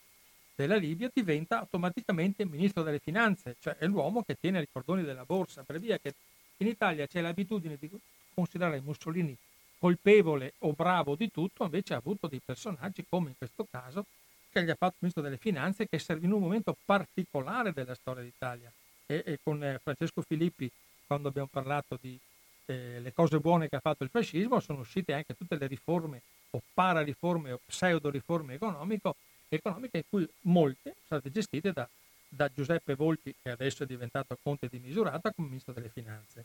[0.55, 5.25] della Libia, diventa automaticamente ministro delle finanze, cioè è l'uomo che tiene i cordoni della
[5.25, 6.13] borsa, per via che
[6.59, 7.91] in Italia c'è l'abitudine di
[8.35, 9.35] considerare Mussolini
[9.79, 14.05] colpevole o bravo di tutto, invece ha avuto dei personaggi come in questo caso
[14.51, 18.23] che gli ha fatto ministro delle finanze che serve in un momento particolare della storia
[18.23, 18.71] d'Italia.
[19.07, 20.71] E, e con eh, Francesco Filippi,
[21.07, 22.19] quando abbiamo parlato di
[22.67, 26.21] eh, le cose buone che ha fatto il fascismo, sono uscite anche tutte le riforme
[26.51, 31.89] o parariforme o pseudo riforme economiche in cui molte sono state gestite da,
[32.29, 36.45] da Giuseppe Volpi, che adesso è diventato conte di misurata come ministro delle finanze.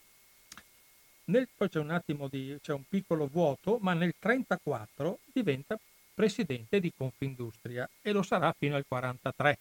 [1.26, 5.80] Nel, poi c'è un attimo di, c'è un piccolo vuoto, ma nel 1934 diventa
[6.14, 9.58] presidente di Confindustria e lo sarà fino al 1943,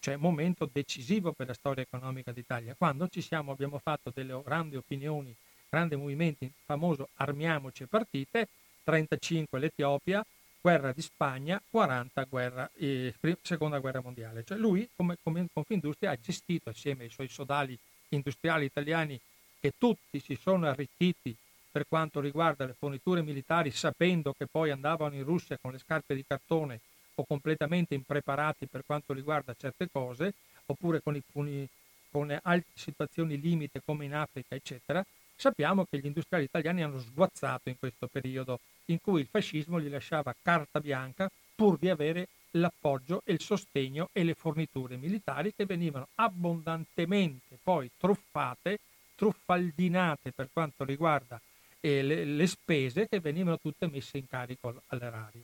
[0.00, 4.76] cioè momento decisivo per la storia economica d'Italia, quando ci siamo, abbiamo fatto delle grandi
[4.76, 5.34] opinioni,
[5.68, 8.48] grandi movimenti, famoso armiamoci e partite,
[8.84, 10.24] 35 l'Etiopia,
[10.60, 14.44] guerra di Spagna, 40 guerra, eh, seconda guerra mondiale.
[14.44, 17.76] Cioè lui come, come Confindustria ha gestito assieme ai suoi sodali
[18.10, 19.20] industriali italiani
[19.66, 21.34] che tutti si sono arricchiti
[21.72, 26.14] per quanto riguarda le forniture militari, sapendo che poi andavano in Russia con le scarpe
[26.14, 26.80] di cartone
[27.16, 30.34] o completamente impreparati per quanto riguarda certe cose,
[30.66, 31.66] oppure con, i, con, i,
[32.12, 35.04] con altre situazioni limite come in Africa, eccetera,
[35.34, 39.88] sappiamo che gli industriali italiani hanno sguazzato in questo periodo in cui il fascismo gli
[39.88, 45.66] lasciava carta bianca pur di avere l'appoggio e il sostegno e le forniture militari che
[45.66, 48.78] venivano abbondantemente poi truffate
[49.16, 51.40] truffaldinate per quanto riguarda
[51.80, 55.42] eh, le, le, spese che venivano tutte messe in carico all'erario.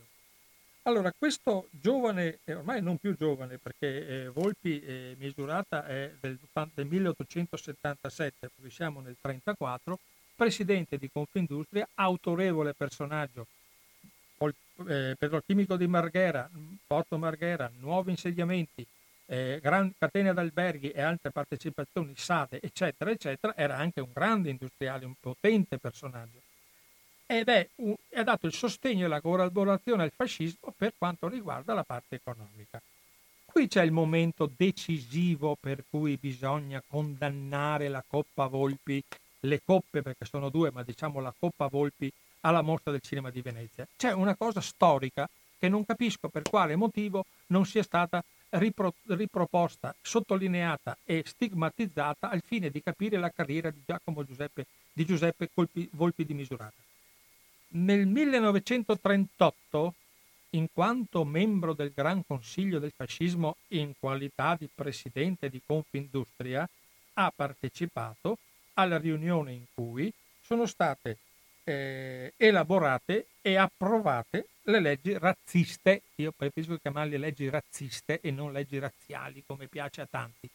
[0.83, 6.37] Allora, questo giovane, eh, ormai non più giovane perché eh, Volpi eh, misurata è del,
[6.73, 9.99] del 1877, qui siamo nel 1934,
[10.35, 13.47] presidente di Confindustria, autorevole personaggio,
[14.87, 16.49] eh, petrolchimico di Marghera,
[16.85, 18.85] Porto Marghera, nuovi insediamenti,
[19.25, 25.05] eh, gran, catene d'alberghi e altre partecipazioni, SADE, eccetera, eccetera, era anche un grande industriale,
[25.05, 26.41] un potente personaggio.
[27.25, 31.73] Ed è un, ha dato il sostegno e la collaborazione al fascismo per quanto riguarda
[31.73, 32.81] la parte economica.
[33.45, 39.01] Qui c'è il momento decisivo per cui bisogna condannare la Coppa Volpi,
[39.41, 42.11] le coppe perché sono due, ma diciamo la Coppa Volpi
[42.41, 43.87] alla mostra del cinema di Venezia.
[43.95, 49.95] C'è una cosa storica che non capisco per quale motivo non sia stata ripro- riproposta,
[50.01, 55.89] sottolineata e stigmatizzata al fine di capire la carriera di Giacomo Giuseppe, di Giuseppe Colpi,
[55.93, 56.81] Volpi di Misurata.
[57.75, 59.93] Nel 1938,
[60.51, 66.67] in quanto membro del Gran Consiglio del Fascismo in qualità di presidente di Confindustria,
[67.15, 68.37] ha partecipato
[68.73, 71.17] alla riunione in cui sono state
[71.63, 78.79] eh, elaborate e approvate le leggi razziste, io preferisco chiamarle leggi razziste e non leggi
[78.79, 80.49] razziali come piace a tanti.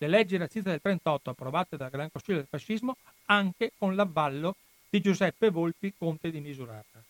[0.00, 2.96] Le leggi razziste del 38 approvate dal Gran Consiglio del Fascismo
[3.26, 4.54] anche con l'avvallo
[4.88, 7.02] di Giuseppe Volpi, conte di Misurata.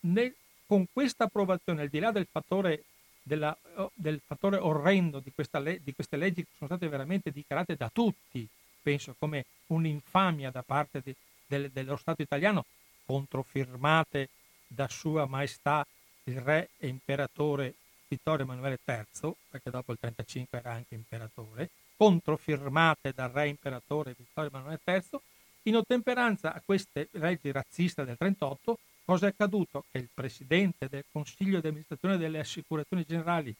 [0.00, 0.34] Nel,
[0.66, 2.82] con questa approvazione, al di là del fattore,
[3.22, 3.56] della,
[3.94, 8.46] del fattore orrendo di, le, di queste leggi che sono state veramente dichiarate da tutti,
[8.82, 11.14] penso come un'infamia da parte di,
[11.54, 12.64] del, dello Stato italiano,
[13.06, 14.28] controfirmate
[14.66, 15.86] da Sua Maestà
[16.24, 17.74] il Re e Imperatore
[18.08, 24.50] Vittorio Emanuele III, perché dopo il 35 era anche imperatore, controfirmate dal Re Imperatore Vittorio
[24.50, 25.20] Emanuele III,
[25.66, 29.84] in ottemperanza a queste leggi razziste del 38, cosa è accaduto?
[29.90, 33.54] Che il presidente del Consiglio di amministrazione delle assicurazioni generali,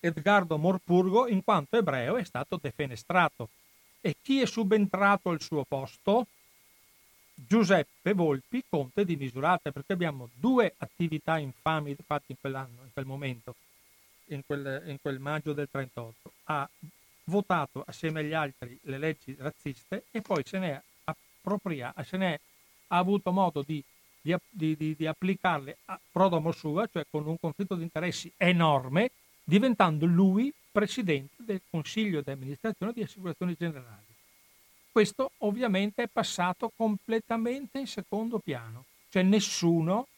[0.00, 3.48] Edgardo Morpurgo, in quanto ebreo, è stato defenestrato.
[4.00, 6.26] E chi è subentrato al suo posto?
[7.46, 13.06] Giuseppe Volpi, conte di Misurata, perché abbiamo due attività infami fatte in quell'anno, in quel
[13.06, 13.54] momento,
[14.26, 16.32] in quel, in quel maggio del 38.
[16.44, 16.68] Ha
[17.24, 22.34] votato assieme agli altri le leggi razziste e poi se ne è appropriato, se ne
[22.34, 22.40] è,
[22.88, 23.82] ha avuto modo di,
[24.20, 29.12] di, di, di applicarle a prodomo sua, cioè con un conflitto di interessi enorme,
[29.44, 34.07] diventando lui presidente del Consiglio di amministrazione di Assicurazioni Generali.
[34.90, 40.08] Questo ovviamente è passato completamente in secondo piano, cioè nessuno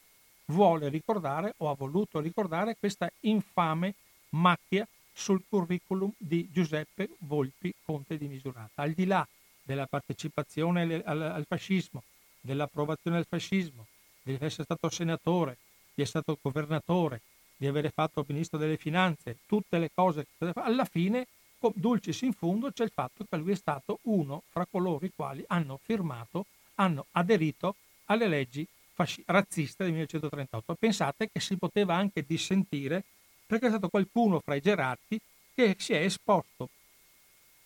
[0.47, 3.95] vuole ricordare o ha voluto ricordare questa infame
[4.31, 8.83] macchia sul curriculum di Giuseppe Volpi, conte di Misurata.
[8.83, 9.27] Al di là
[9.63, 12.03] della partecipazione al, al fascismo,
[12.41, 13.87] dell'approvazione del fascismo,
[14.23, 15.59] di essere stato senatore,
[15.95, 17.21] di essere stato governatore,
[17.57, 21.27] di avere fatto ministro delle finanze, tutte le cose, alla fine,
[21.75, 25.45] dulcis in fondo, c'è il fatto che lui è stato uno fra coloro i quali
[25.49, 26.47] hanno firmato,
[26.77, 30.75] hanno aderito alle leggi fasci- razziste del 1938.
[30.75, 33.05] Pensate che si poteva anche dissentire
[33.47, 35.21] perché è stato qualcuno fra i gerarchi
[35.55, 36.69] che si è esposto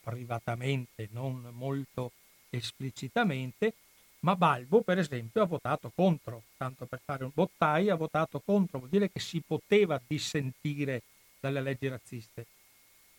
[0.01, 2.13] privatamente, non molto
[2.51, 3.75] esplicitamente,
[4.21, 8.79] ma Balbo, per esempio, ha votato contro, tanto per fare un bottai, ha votato contro,
[8.79, 11.03] vuol dire che si poteva dissentire
[11.41, 12.47] dalle leggi razziste.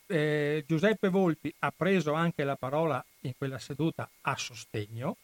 [0.08, 5.18] Eh, Giuseppe Volpi ha preso anche la parola in quella seduta a sostegno,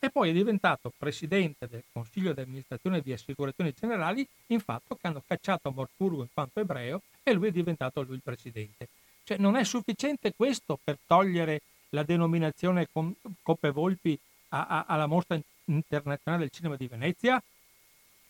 [0.00, 5.08] e poi è diventato presidente del Consiglio di amministrazione di assicurazioni generali in fatto che
[5.08, 8.88] hanno cacciato Morpurgo in quanto ebreo e lui è diventato lui il presidente.
[9.24, 12.86] Cioè non è sufficiente questo per togliere la denominazione
[13.42, 14.16] Coppe Volpi
[14.50, 17.42] a, a, alla mostra internazionale del cinema di Venezia?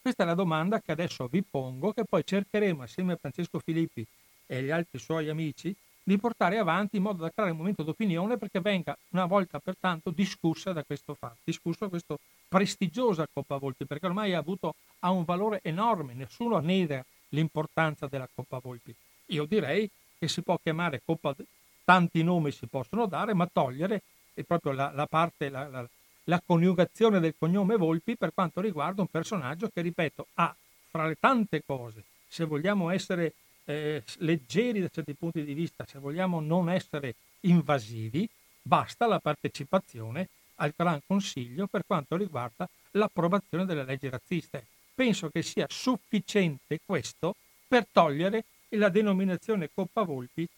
[0.00, 4.06] Questa è la domanda che adesso vi pongo, che poi cercheremo assieme a Francesco Filippi
[4.46, 5.76] e agli altri suoi amici
[6.09, 9.76] di portare avanti in modo da creare un momento d'opinione perché venga una volta per
[9.78, 12.16] tanto discussa da questo fatto, discussa questa
[12.48, 18.26] prestigiosa Coppa Volpi, perché ormai ha, avuto, ha un valore enorme, nessuno nega l'importanza della
[18.34, 18.94] Coppa Volpi.
[19.26, 21.36] Io direi che si può chiamare Coppa,
[21.84, 24.00] tanti nomi si possono dare, ma togliere
[24.46, 25.86] proprio la, la parte, la, la,
[26.24, 30.56] la coniugazione del cognome Volpi per quanto riguarda un personaggio che, ripeto, ha
[30.88, 33.34] fra le tante cose, se vogliamo essere
[33.69, 38.27] eh, leggeri da certi punti di vista, se vogliamo non essere invasivi,
[38.62, 44.64] basta la partecipazione al Gran Consiglio per quanto riguarda l'approvazione delle leggi razziste.
[44.95, 47.37] Penso che sia sufficiente questo
[47.69, 50.49] per togliere la denominazione Coppa Volpi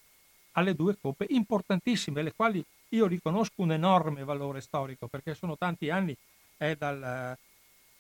[0.53, 5.91] alle due coppe importantissime, le quali io riconosco un enorme valore storico, perché sono tanti
[5.91, 6.17] anni,
[6.57, 7.37] è dal,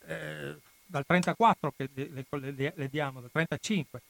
[0.07, 0.57] eh,
[0.87, 4.01] dal 34 che le, le, le diamo, dal 35,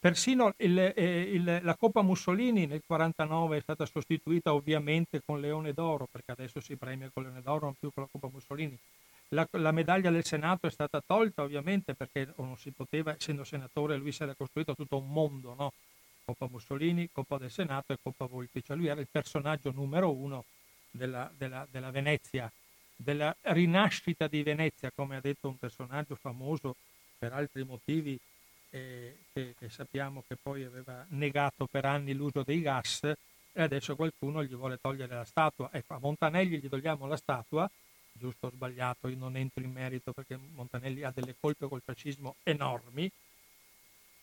[0.00, 5.74] Persino il, eh, il, la Coppa Mussolini nel 1949 è stata sostituita ovviamente con Leone
[5.74, 8.78] d'Oro, perché adesso si premia con Leone d'Oro, non più con la Coppa Mussolini.
[9.28, 13.98] La, la, medaglia del Senato è stata tolta ovviamente perché non si poteva, essendo senatore,
[13.98, 15.72] lui si era costruito tutto un mondo, no?
[16.24, 20.46] Coppa Mussolini, Coppa del Senato e Coppa Volpi, cioè lui era il personaggio numero uno
[20.90, 22.50] della, della, della Venezia,
[22.96, 26.76] della rinascita di Venezia, come ha detto un personaggio famoso
[27.18, 28.18] per altri motivi
[28.70, 33.02] eh, che, che, sappiamo che poi aveva negato per anni l'uso dei gas
[33.52, 35.70] e adesso qualcuno gli vuole togliere la statua.
[35.72, 37.68] Ecco, a Montanelli gli togliamo la statua,
[38.12, 42.36] giusto o sbagliato, io non entro in merito perché Montanelli ha delle colpe col fascismo
[42.44, 43.10] enormi,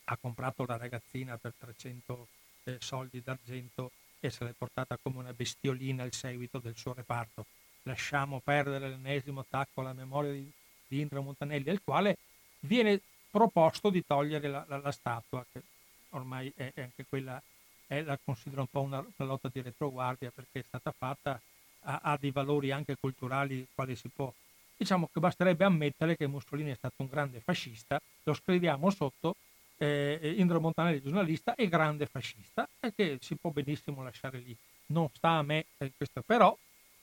[0.06, 2.28] ha comprato la ragazzina per 300
[2.64, 7.46] eh, soldi d'argento e se l'è portata come una bestiolina al seguito del suo reparto.
[7.84, 10.50] Lasciamo perdere l'ennesimo attacco alla memoria di,
[10.88, 12.18] di Indra Montanelli, al quale
[12.62, 15.62] viene proposto di togliere la, la, la statua, che
[16.10, 17.42] ormai è, è anche quella,
[17.86, 21.40] è, la considero un po' una, una, lotta di retroguardia perché è stata fatta,
[21.82, 24.32] ha, ha dei valori anche culturali quali si può.
[24.76, 29.36] Diciamo che basterebbe ammettere che Mussolini è stato un grande fascista, lo scriviamo sotto,
[29.78, 34.56] eh, Indro Montanelli giornalista è grande fascista e che si può benissimo lasciare lì.
[34.88, 36.56] Non sta a me eh, questo, però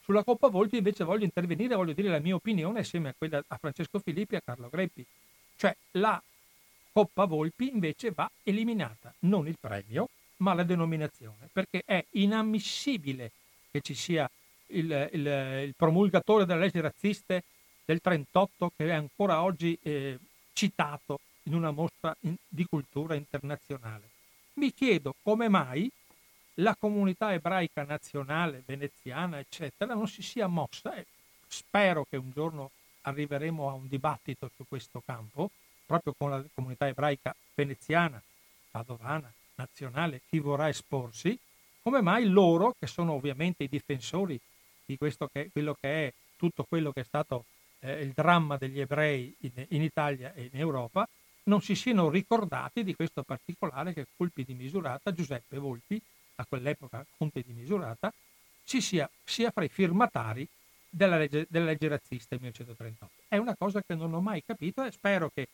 [0.02, 3.56] sulla Coppa Volpi invece voglio intervenire, voglio dire la mia opinione assieme a quella a
[3.56, 5.04] Francesco Filippi e a Carlo Greppi.
[5.64, 6.22] Cioè la
[6.92, 13.30] Coppa Volpi invece va eliminata, non il premio, ma la denominazione, perché è inammissibile
[13.70, 14.30] che ci sia
[14.66, 15.26] il, il,
[15.64, 17.44] il promulgatore delle leggi razziste
[17.86, 20.18] del 38 che è ancora oggi eh,
[20.52, 24.10] citato in una mostra in, di cultura internazionale.
[24.56, 25.90] Mi chiedo come mai
[26.56, 31.06] la comunità ebraica nazionale veneziana, eccetera, non si sia mossa e
[31.48, 32.70] spero che un giorno
[33.04, 35.50] arriveremo a un dibattito su questo campo,
[35.86, 38.20] proprio con la comunità ebraica veneziana,
[38.70, 41.38] padovana, nazionale, chi vorrà esporsi,
[41.82, 44.40] come mai loro, che sono ovviamente i difensori
[44.84, 47.44] di questo che, quello che è tutto quello che è stato
[47.80, 51.06] eh, il dramma degli ebrei in, in, Italia e in Europa,
[51.44, 56.00] non si siano ricordati di questo particolare che colpi di misurata Giuseppe Volpi,
[56.36, 58.12] a quell'epoca conte di misurata,
[58.64, 60.48] si sia, sia fra i firmatari
[60.94, 63.12] della legge, della legge razzista 1938.
[63.28, 65.48] È una cosa che non ho mai capito e spero che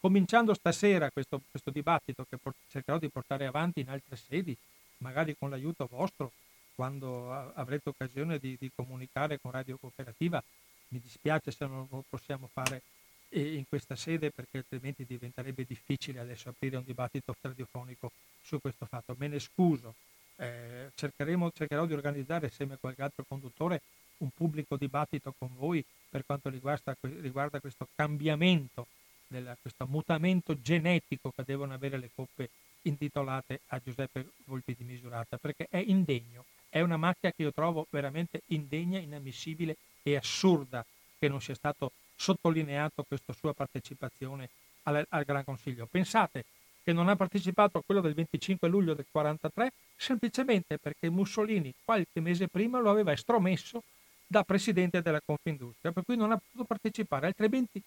[0.00, 4.56] cominciando stasera questo, questo dibattito che port- cercherò di portare avanti in altre sedi,
[4.98, 6.32] magari con l'aiuto vostro,
[6.74, 10.42] quando avrete occasione di, di comunicare con Radio Cooperativa,
[10.88, 12.80] mi dispiace se non lo possiamo fare
[13.28, 18.12] eh, in questa sede perché altrimenti diventerebbe difficile adesso aprire un dibattito radiofonico
[18.42, 19.14] su questo fatto.
[19.18, 19.94] Me ne scuso,
[20.36, 23.82] eh, cercherò di organizzare insieme a qualche altro conduttore
[24.20, 28.86] un pubblico dibattito con voi per quanto riguarda, riguarda questo cambiamento,
[29.26, 32.50] della, questo mutamento genetico che devono avere le coppe
[32.82, 37.86] intitolate a Giuseppe Volpi di Misurata, perché è indegno, è una macchia che io trovo
[37.90, 40.84] veramente indegna, inammissibile e assurda
[41.18, 44.48] che non sia stato sottolineato questa sua partecipazione
[44.84, 45.86] al, al Gran Consiglio.
[45.86, 46.44] Pensate
[46.82, 52.20] che non ha partecipato a quello del 25 luglio del 1943 semplicemente perché Mussolini qualche
[52.20, 53.82] mese prima lo aveva estromesso
[54.30, 57.82] da presidente della Confindustria, per cui non ha potuto partecipare, altrimenti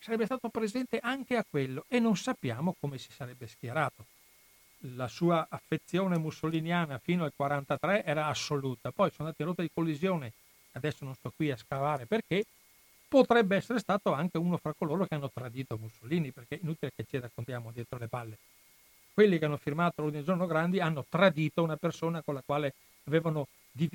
[0.00, 4.04] sarebbe stato presente anche a quello e non sappiamo come si sarebbe schierato.
[4.96, 9.70] La sua affezione mussoliniana fino al 1943 era assoluta, poi sono andati in rotta di
[9.72, 10.32] collisione,
[10.72, 12.44] adesso non sto qui a scavare perché,
[13.06, 17.04] potrebbe essere stato anche uno fra coloro che hanno tradito Mussolini, perché è inutile che
[17.08, 18.38] ci raccontiamo dietro le palle.
[19.14, 23.46] Quelli che hanno firmato l'Ordine Giorno Grandi hanno tradito una persona con la quale avevano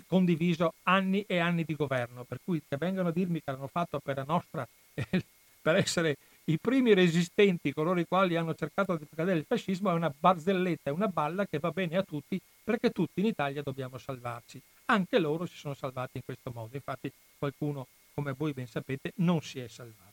[0.06, 4.00] condiviso anni e anni di governo, per cui che vengano a dirmi che hanno fatto
[4.00, 4.68] per la nostra,
[5.62, 9.94] per essere i primi resistenti, coloro i quali hanno cercato di cadere il fascismo, è
[9.94, 13.98] una barzelletta, è una balla che va bene a tutti, perché tutti in Italia dobbiamo
[13.98, 14.62] salvarci.
[14.86, 19.42] Anche loro si sono salvati in questo modo, infatti qualcuno, come voi ben sapete, non
[19.42, 20.10] si è salvato.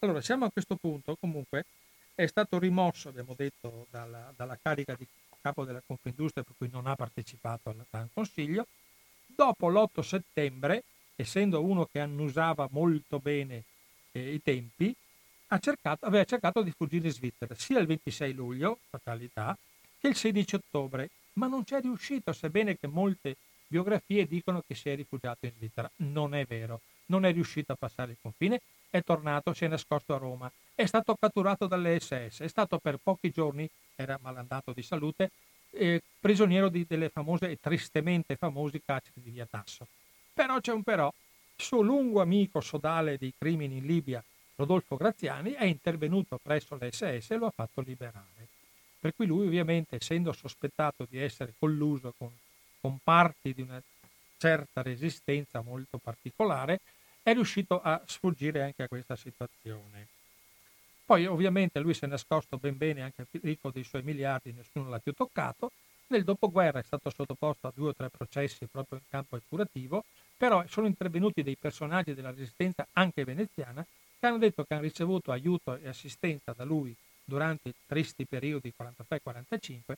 [0.00, 1.64] Allora, siamo a questo punto, comunque,
[2.14, 5.06] è stato rimosso, abbiamo detto, dalla, dalla carica di
[5.40, 8.66] capo della Confindustria, per cui non ha partecipato al Gran Consiglio,
[9.34, 10.84] Dopo l'8 settembre,
[11.16, 13.64] essendo uno che annusava molto bene
[14.12, 14.94] eh, i tempi,
[15.58, 19.56] cercato, aveva cercato di fuggire in Svizzera sia il 26 luglio, fatalità,
[19.98, 23.36] che il 16 ottobre, ma non c'è riuscito, sebbene che molte
[23.66, 25.90] biografie dicono che si è rifugiato in Svizzera.
[25.96, 28.60] Non è vero, non è riuscito a passare il confine,
[28.90, 32.98] è tornato, si è nascosto a Roma, è stato catturato dalle SS, è stato per
[33.02, 35.30] pochi giorni, era malandato di salute,
[35.72, 39.86] eh, prigioniero di, delle famose e tristemente famosi carceri di Via Tasso.
[40.32, 41.12] Però c'è un però,
[41.56, 44.22] suo lungo amico sodale dei crimini in Libia,
[44.56, 48.48] Rodolfo Graziani, è intervenuto presso l'SS e lo ha fatto liberare.
[49.00, 52.30] Per cui lui ovviamente, essendo sospettato di essere colluso con,
[52.80, 53.82] con parti di una
[54.36, 56.80] certa resistenza molto particolare,
[57.22, 60.06] è riuscito a sfuggire anche a questa situazione.
[61.12, 64.98] Poi ovviamente lui si è nascosto ben bene anche ricco dei suoi miliardi, nessuno l'ha
[64.98, 65.70] più toccato.
[66.06, 70.06] Nel dopoguerra è stato sottoposto a due o tre processi proprio in campo epurativo,
[70.38, 73.84] però sono intervenuti dei personaggi della resistenza anche veneziana
[74.18, 78.72] che hanno detto che hanno ricevuto aiuto e assistenza da lui durante i tristi periodi
[78.74, 79.92] 43-45,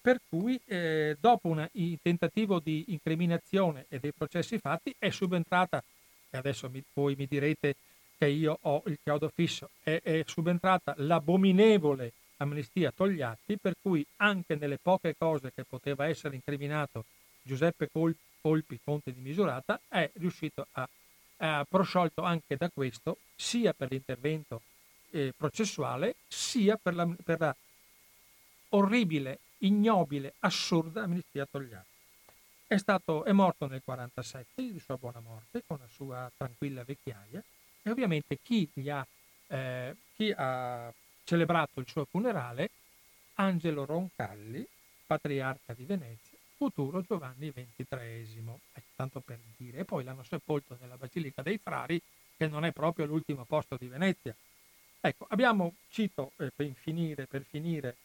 [0.00, 1.68] per cui eh, dopo un
[2.00, 5.84] tentativo di incriminazione e dei processi fatti è subentrata,
[6.30, 7.76] e adesso mi, voi mi direte
[8.18, 9.70] che io ho il chiodo fisso.
[9.82, 16.34] È, è subentrata l'abominevole amnistia Togliatti, per cui anche nelle poche cose che poteva essere
[16.34, 17.04] incriminato
[17.42, 20.88] Giuseppe Colpi, conte di Misurata, è riuscito a,
[21.38, 24.62] a prosciolto anche da questo, sia per l'intervento
[25.10, 27.56] eh, processuale, sia per la, per la
[28.70, 31.94] orribile, ignobile, assurda amnistia Togliatti.
[32.66, 37.42] È, stato, è morto nel 1947 di sua buona morte, con la sua tranquilla vecchiaia,
[37.86, 39.06] e ovviamente chi, ha,
[39.46, 40.92] eh, chi ha
[41.22, 42.70] celebrato il suo funerale,
[43.34, 44.66] Angelo Roncalli,
[45.06, 48.42] patriarca di Venezia, futuro Giovanni XXIII,
[48.72, 49.78] ecco, tanto per dire.
[49.78, 52.02] E poi l'hanno sepolto nella Basilica dei Frari,
[52.36, 54.34] che non è proprio l'ultimo posto di Venezia.
[55.00, 57.98] Ecco, abbiamo, cito eh, per, finire, per finire,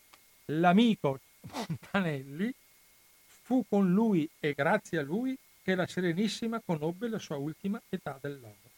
[0.45, 1.21] l'amico
[1.51, 2.53] Montanelli,
[3.25, 8.19] fu con lui e grazie a lui che la Serenissima conobbe la sua ultima età
[8.21, 8.70] dell'oro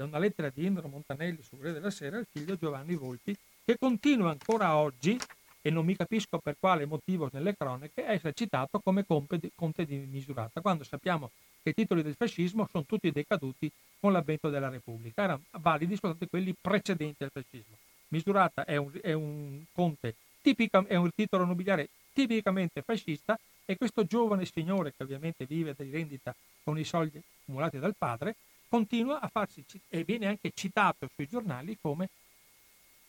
[0.00, 3.76] da una lettera di Indro Montanelli sul Corriere della Sera al figlio Giovanni Volpi, che
[3.78, 5.18] continua ancora oggi,
[5.60, 9.96] e non mi capisco per quale motivo nelle cronache, a essere citato come conte di
[10.10, 11.30] misurata, quando sappiamo
[11.62, 13.70] che i titoli del fascismo sono tutti decaduti
[14.00, 17.76] con l'avvento della Repubblica, erano validi soltanto quelli precedenti al fascismo.
[18.08, 24.06] Misurata è un, è un conte tipica, è un titolo nobiliare tipicamente fascista e questo
[24.06, 28.34] giovane signore che ovviamente vive di rendita con i soldi accumulati dal padre
[28.70, 32.08] continua a farsi e viene anche citato sui giornali come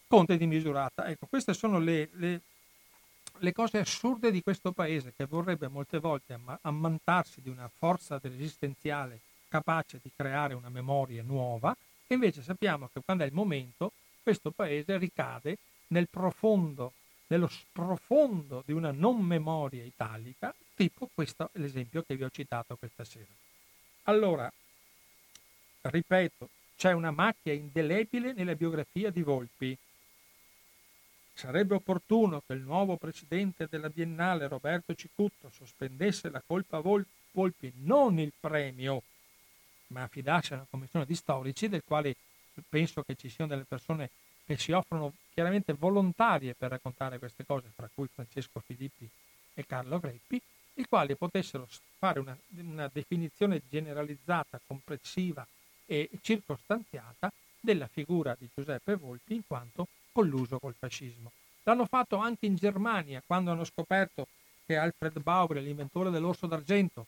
[0.08, 1.08] conte di misurata.
[1.08, 2.42] Ecco, queste sono le, le,
[3.38, 9.20] le cose assurde di questo paese che vorrebbe molte volte ammantarsi di una forza resistenziale
[9.48, 11.76] capace di creare una memoria nuova
[12.08, 13.92] e invece sappiamo che quando è il momento
[14.24, 15.58] questo paese ricade
[15.88, 16.94] nel profondo,
[17.28, 23.04] nello sprofondo di una non memoria italica, tipo questo l'esempio che vi ho citato questa
[23.04, 23.32] sera.
[24.04, 24.52] Allora,
[25.90, 29.78] ripeto, c'è una macchia indelebile nella biografia di Volpi.
[31.34, 37.00] Sarebbe opportuno che il nuovo presidente della Biennale, Roberto Cicutto, sospendesse la colpa a
[37.32, 39.04] Volpi, non il premio,
[39.88, 42.16] ma affidasse a una commissione di storici, del quale
[42.68, 44.10] penso che ci siano delle persone
[44.46, 49.08] che si offrono chiaramente volontarie per raccontare queste cose, tra cui Francesco Filippi
[49.54, 50.42] e Carlo Greppi,
[50.76, 51.68] i quali potessero
[51.98, 55.46] fare una, una definizione generalizzata, complessiva
[55.92, 61.34] e circostanziata della figura di Giuseppe Volpi in quanto colluso col fascismo.
[61.64, 64.28] L'hanno fatto anche in Germania quando hanno scoperto
[64.66, 67.08] che Alfred Bauer, l'inventore dell'orso d'argento,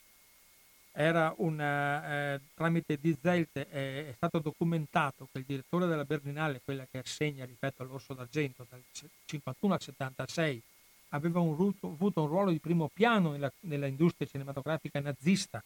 [0.91, 6.61] era una, eh, tramite Die Zelte è, è, stato documentato che il direttore della Berlinale,
[6.63, 8.83] quella che assegna, ripeto, all'Orso d'Argento dal
[9.25, 10.61] 51 al 76,
[11.09, 15.63] aveva un, avuto un ruolo di primo piano nella, nella, industria cinematografica nazista,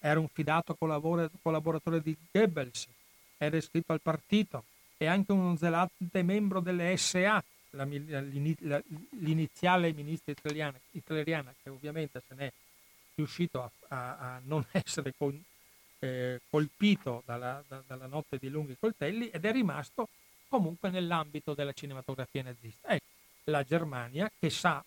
[0.00, 2.88] era un fidato collaboratore di Goebbels,
[3.36, 4.64] era iscritto al partito
[4.96, 8.82] e anche un zelante membro delle SA, la, la,
[9.20, 12.52] l'iniziale ministra italiana, italiana, che ovviamente se n'è
[13.14, 15.42] riuscito a, a, a non essere con,
[16.00, 20.08] eh, colpito dalla, da, dalla, notte di lunghi coltelli ed è rimasto
[20.48, 22.88] comunque nell'ambito della cinematografia nazista.
[22.88, 23.04] Ecco,
[23.44, 24.82] la Germania che sa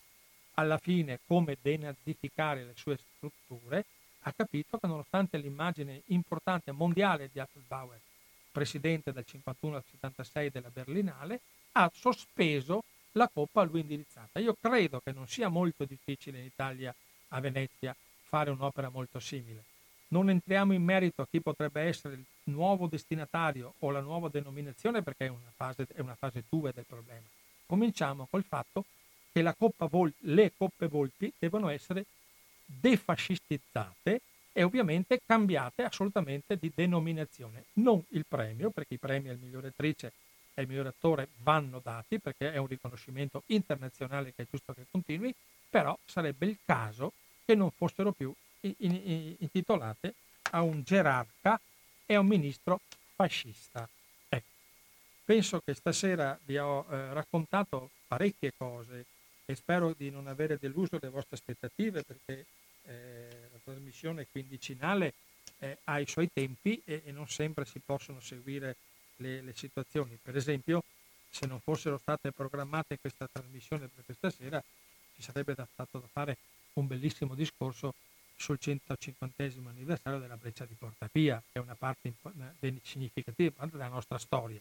[0.56, 3.86] alla fine come denazificare le sue strutture,
[4.24, 8.00] ha capito che nonostante l'immagine importante mondiale di Alfred Bauer,
[8.52, 11.42] presidente dal 51 al 76 della Berlinale,
[11.74, 12.84] ha sospeso
[13.14, 14.40] la coppa a lui indirizzata.
[14.40, 16.94] Io credo che non sia molto difficile in Italia,
[17.30, 19.64] a Venezia, fare un'opera molto simile.
[20.10, 25.02] Non entriamo in merito a chi potrebbe essere il nuovo destinatario o la nuova denominazione
[25.02, 27.26] perché è una fase, è una fase 2 del problema.
[27.66, 28.86] Cominciamo col fatto
[29.32, 32.06] che Coppa Vol- le coppe Volpi devono essere
[32.80, 34.22] defascistizzate
[34.52, 37.66] e ovviamente cambiate assolutamente di denominazione.
[37.74, 40.14] Non il premio, perché i premi al migliore attrice
[40.54, 44.86] e al migliore attore vanno dati, perché è un riconoscimento internazionale che è giusto che
[44.90, 45.34] continui,
[45.70, 47.14] però sarebbe il caso
[47.44, 50.14] che non fossero più intitolate
[50.52, 51.60] a un gerarca
[52.06, 52.80] e a un ministro
[53.16, 53.90] fascista.
[54.30, 54.46] Ecco,
[55.26, 59.06] penso che stasera vi ho eh, raccontato parecchie cose
[59.46, 62.46] e spero di non avere deluso le vostre aspettative perché
[62.84, 65.14] eh, la trasmissione quindicinale
[65.60, 68.76] eh, ha i suoi tempi e, e, non sempre si possono seguire
[69.18, 70.18] le, le situazioni.
[70.22, 70.84] Per esempio,
[71.30, 74.64] se non fossero state programmate questa trasmissione per questa sera,
[75.16, 76.38] ci sarebbe stato da fare
[76.74, 77.94] un bellissimo discorso
[78.36, 82.14] sul 150 anniversario della breccia di Porta Pia, che è una parte
[82.82, 84.60] significativa della nostra storia.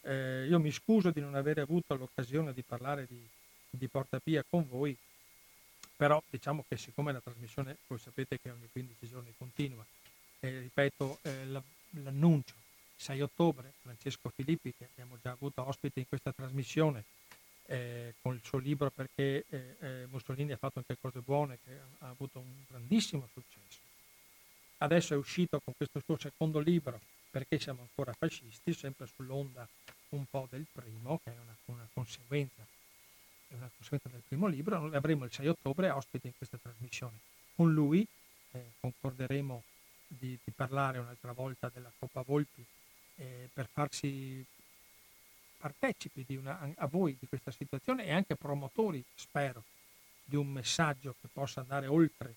[0.00, 3.26] Eh, io mi scuso di non aver avuto l'occasione di parlare di,
[3.76, 4.96] di Porta Pia con voi,
[5.96, 9.84] però diciamo che siccome la trasmissione, voi sapete che ogni 15 giorni continua,
[10.40, 11.62] eh, ripeto eh, la,
[12.02, 12.54] l'annuncio,
[12.96, 17.04] 6 ottobre, Francesco Filippi, che abbiamo già avuto ospite in questa trasmissione,
[17.66, 21.78] eh, con il suo libro perché eh, eh, Mussolini ha fatto anche cose buone, che
[21.98, 23.78] ha avuto un grandissimo successo.
[24.78, 29.66] Adesso è uscito con questo suo secondo libro, perché siamo ancora fascisti, sempre sull'onda
[30.10, 32.64] un po' del primo, che è una, una conseguenza,
[33.54, 37.18] è una conseguenza del primo libro, noi avremo il 6 ottobre ospite in questa trasmissione.
[37.54, 38.06] Con lui
[38.52, 39.62] eh, concorderemo
[40.06, 42.64] di, di, parlare un'altra volta della Coppa Volpi
[43.16, 44.44] eh, per farsi
[45.56, 49.62] partecipi una, a voi di questa situazione e anche promotori, spero,
[50.24, 52.34] di un messaggio che possa andare oltre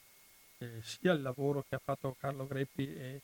[0.60, 3.22] eh, sia il lavoro che ha fatto Carlo Greppi e,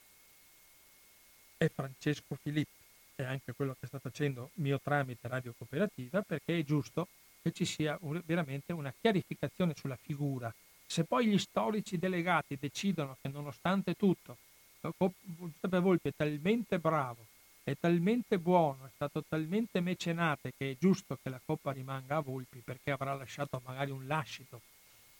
[1.58, 2.82] e Francesco Filippi
[3.16, 7.08] e anche quello che sta facendo mio tramite Radio Cooperativa, perché è giusto
[7.44, 10.52] che ci sia un, veramente una chiarificazione sulla figura.
[10.86, 14.38] Se poi gli storici delegati decidono che nonostante tutto
[14.82, 17.26] Giuseppe Volpi è talmente bravo
[17.64, 22.20] è talmente buono, è stato talmente mecenate che è giusto che la coppa rimanga a
[22.20, 24.62] Volpi perché avrà lasciato magari un lascito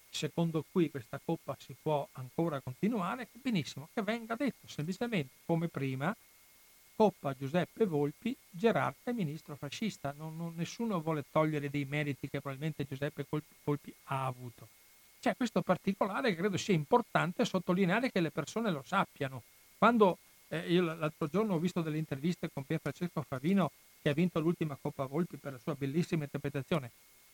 [0.10, 6.16] secondo cui questa coppa si può ancora continuare, benissimo, che venga detto semplicemente come prima,
[6.96, 10.14] coppa Giuseppe Volpi, gerarca e ministro fascista.
[10.16, 13.26] Non, non, nessuno vuole togliere dei meriti che probabilmente Giuseppe
[13.64, 14.68] Volpi ha avuto.
[15.20, 19.44] C'è questo particolare che credo sia importante sottolineare che le persone lo sappiano.
[19.78, 20.18] Quando
[20.54, 23.72] Eh, io l'altro giorno ho visto delle interviste con Pier Francesco Favino
[24.04, 26.92] che ha vinto l'ultima Coppa Volpi per la sua bellissima interpretazione.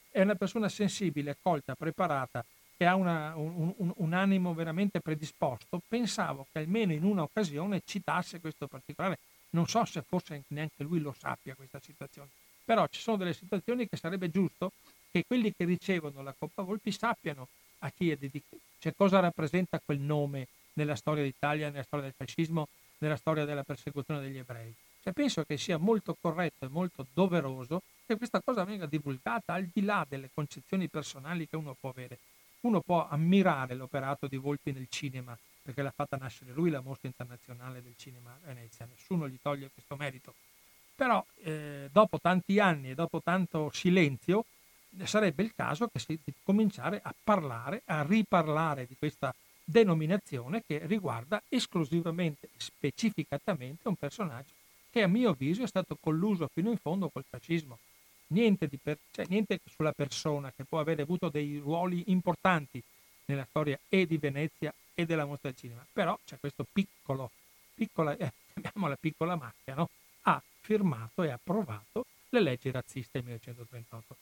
[0.09, 2.45] È una persona sensibile, colta, preparata,
[2.77, 5.81] che ha una, un, un, un, animo veramente predisposto.
[5.85, 9.17] Pensavo che almeno in una occasione citasse questo particolare.
[9.51, 12.29] Non so se forse neanche lui lo sappia questa situazione,
[12.63, 14.73] però ci sono delle situazioni che sarebbe giusto
[15.11, 17.47] che quelli che ricevono la Coppa Volpi sappiano
[17.79, 22.13] a chi è dedicato, cioè cosa rappresenta quel nome nella storia d'Italia, nella storia del
[22.15, 22.67] fascismo,
[22.99, 24.73] nella storia della persecuzione degli ebrei.
[25.01, 29.69] Cioè, penso che sia molto corretto e molto doveroso che questa cosa venga divulgata al
[29.71, 32.17] di là delle concezioni personali che uno può avere.
[32.61, 37.07] Uno può ammirare l'operato di Volpi nel cinema, perché l'ha fatta nascere lui la mostra
[37.07, 40.33] internazionale del cinema a Venezia, nessuno gli toglie questo merito.
[40.95, 44.45] Però eh, dopo tanti anni e dopo tanto silenzio
[45.03, 49.33] sarebbe il caso che si cominciare a parlare, a riparlare di questa
[49.63, 54.53] denominazione che riguarda esclusivamente specificatamente un personaggio
[54.89, 57.77] che a mio avviso è stato colluso fino in fondo col fascismo.
[58.27, 62.81] Niente, per, cioè, niente sulla persona che può aver avuto dei ruoli importanti
[63.25, 67.31] nella storia e di Venezia e della mostra del cinema, però c'è questo piccolo,
[67.73, 69.89] piccola, eh, chiamiamola piccola macchia, no?
[70.23, 74.17] ha firmato e approvato le leggi razziste del 1938.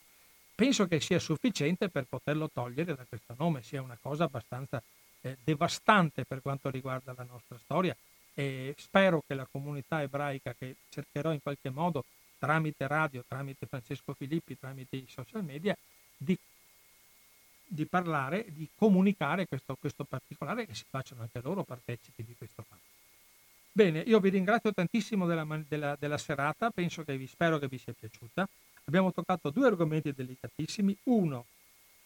[0.53, 4.81] Penso che sia sufficiente per poterlo togliere da questo nome, sia una cosa abbastanza
[5.21, 7.95] eh, devastante per quanto riguarda la nostra storia
[8.35, 12.05] e spero che la comunità ebraica che cercherò in qualche modo
[12.37, 15.75] tramite radio, tramite Francesco Filippi, tramite i social media,
[16.15, 16.37] di,
[17.67, 22.35] di parlare, di comunicare questo, questo particolare e che si facciano anche loro partecipi di
[22.37, 22.95] questo fatto.
[23.71, 27.93] Bene, io vi ringrazio tantissimo della, della, della serata, che vi, spero che vi sia
[27.93, 28.47] piaciuta.
[28.85, 31.45] Abbiamo toccato due argomenti delicatissimi, uno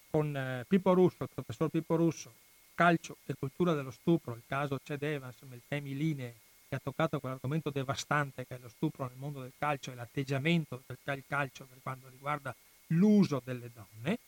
[0.10, 2.34] con eh, Pippo Russo, il professor Pippo Russo,
[2.76, 6.36] calcio e cultura dello stupro, il caso Ced Evans nel temi linee
[6.68, 10.84] che ha toccato quell'argomento devastante che è lo stupro nel mondo del calcio e l'atteggiamento
[10.86, 12.56] del calcio per quanto riguarda
[12.88, 14.20] l'uso delle donne,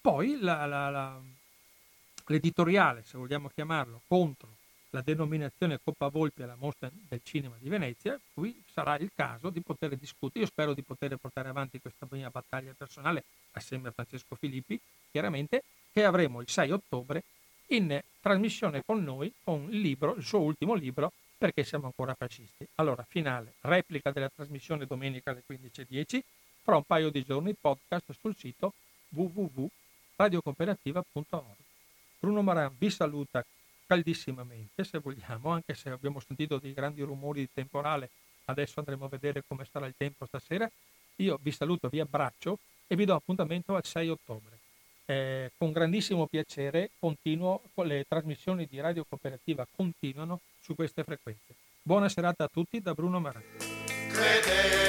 [0.00, 1.20] poi la, la, la,
[2.26, 4.48] l'editoriale, se vogliamo chiamarlo, contro
[4.90, 9.60] la denominazione Coppa Volpi alla mostra del cinema di Venezia, qui sarà il caso di
[9.60, 14.34] poter discutere, io spero di poter portare avanti questa mia battaglia personale assieme a Francesco
[14.34, 15.62] Filippi, chiaramente,
[15.92, 17.22] che avremo il 6 ottobre
[17.68, 22.66] in trasmissione con noi con il libro, il suo ultimo libro, Perché siamo ancora fascisti.
[22.74, 26.20] Allora, finale, replica della trasmissione domenica alle 15.10,
[26.62, 28.74] fra un paio di giorni podcast sul sito
[30.20, 31.56] www.radiocooperativa.org.
[32.18, 33.44] Bruno Maran vi saluta
[33.86, 38.10] caldissimamente, se vogliamo, anche se abbiamo sentito dei grandi rumori di temporale,
[38.44, 40.70] adesso andremo a vedere come sarà il tempo stasera.
[41.16, 44.58] Io vi saluto, vi abbraccio e vi do appuntamento al 6 ottobre.
[45.06, 51.54] Eh, con grandissimo piacere continuo, le trasmissioni di Radio Cooperativa continuano su queste frequenze.
[51.82, 54.88] Buona serata a tutti da Bruno Maratti.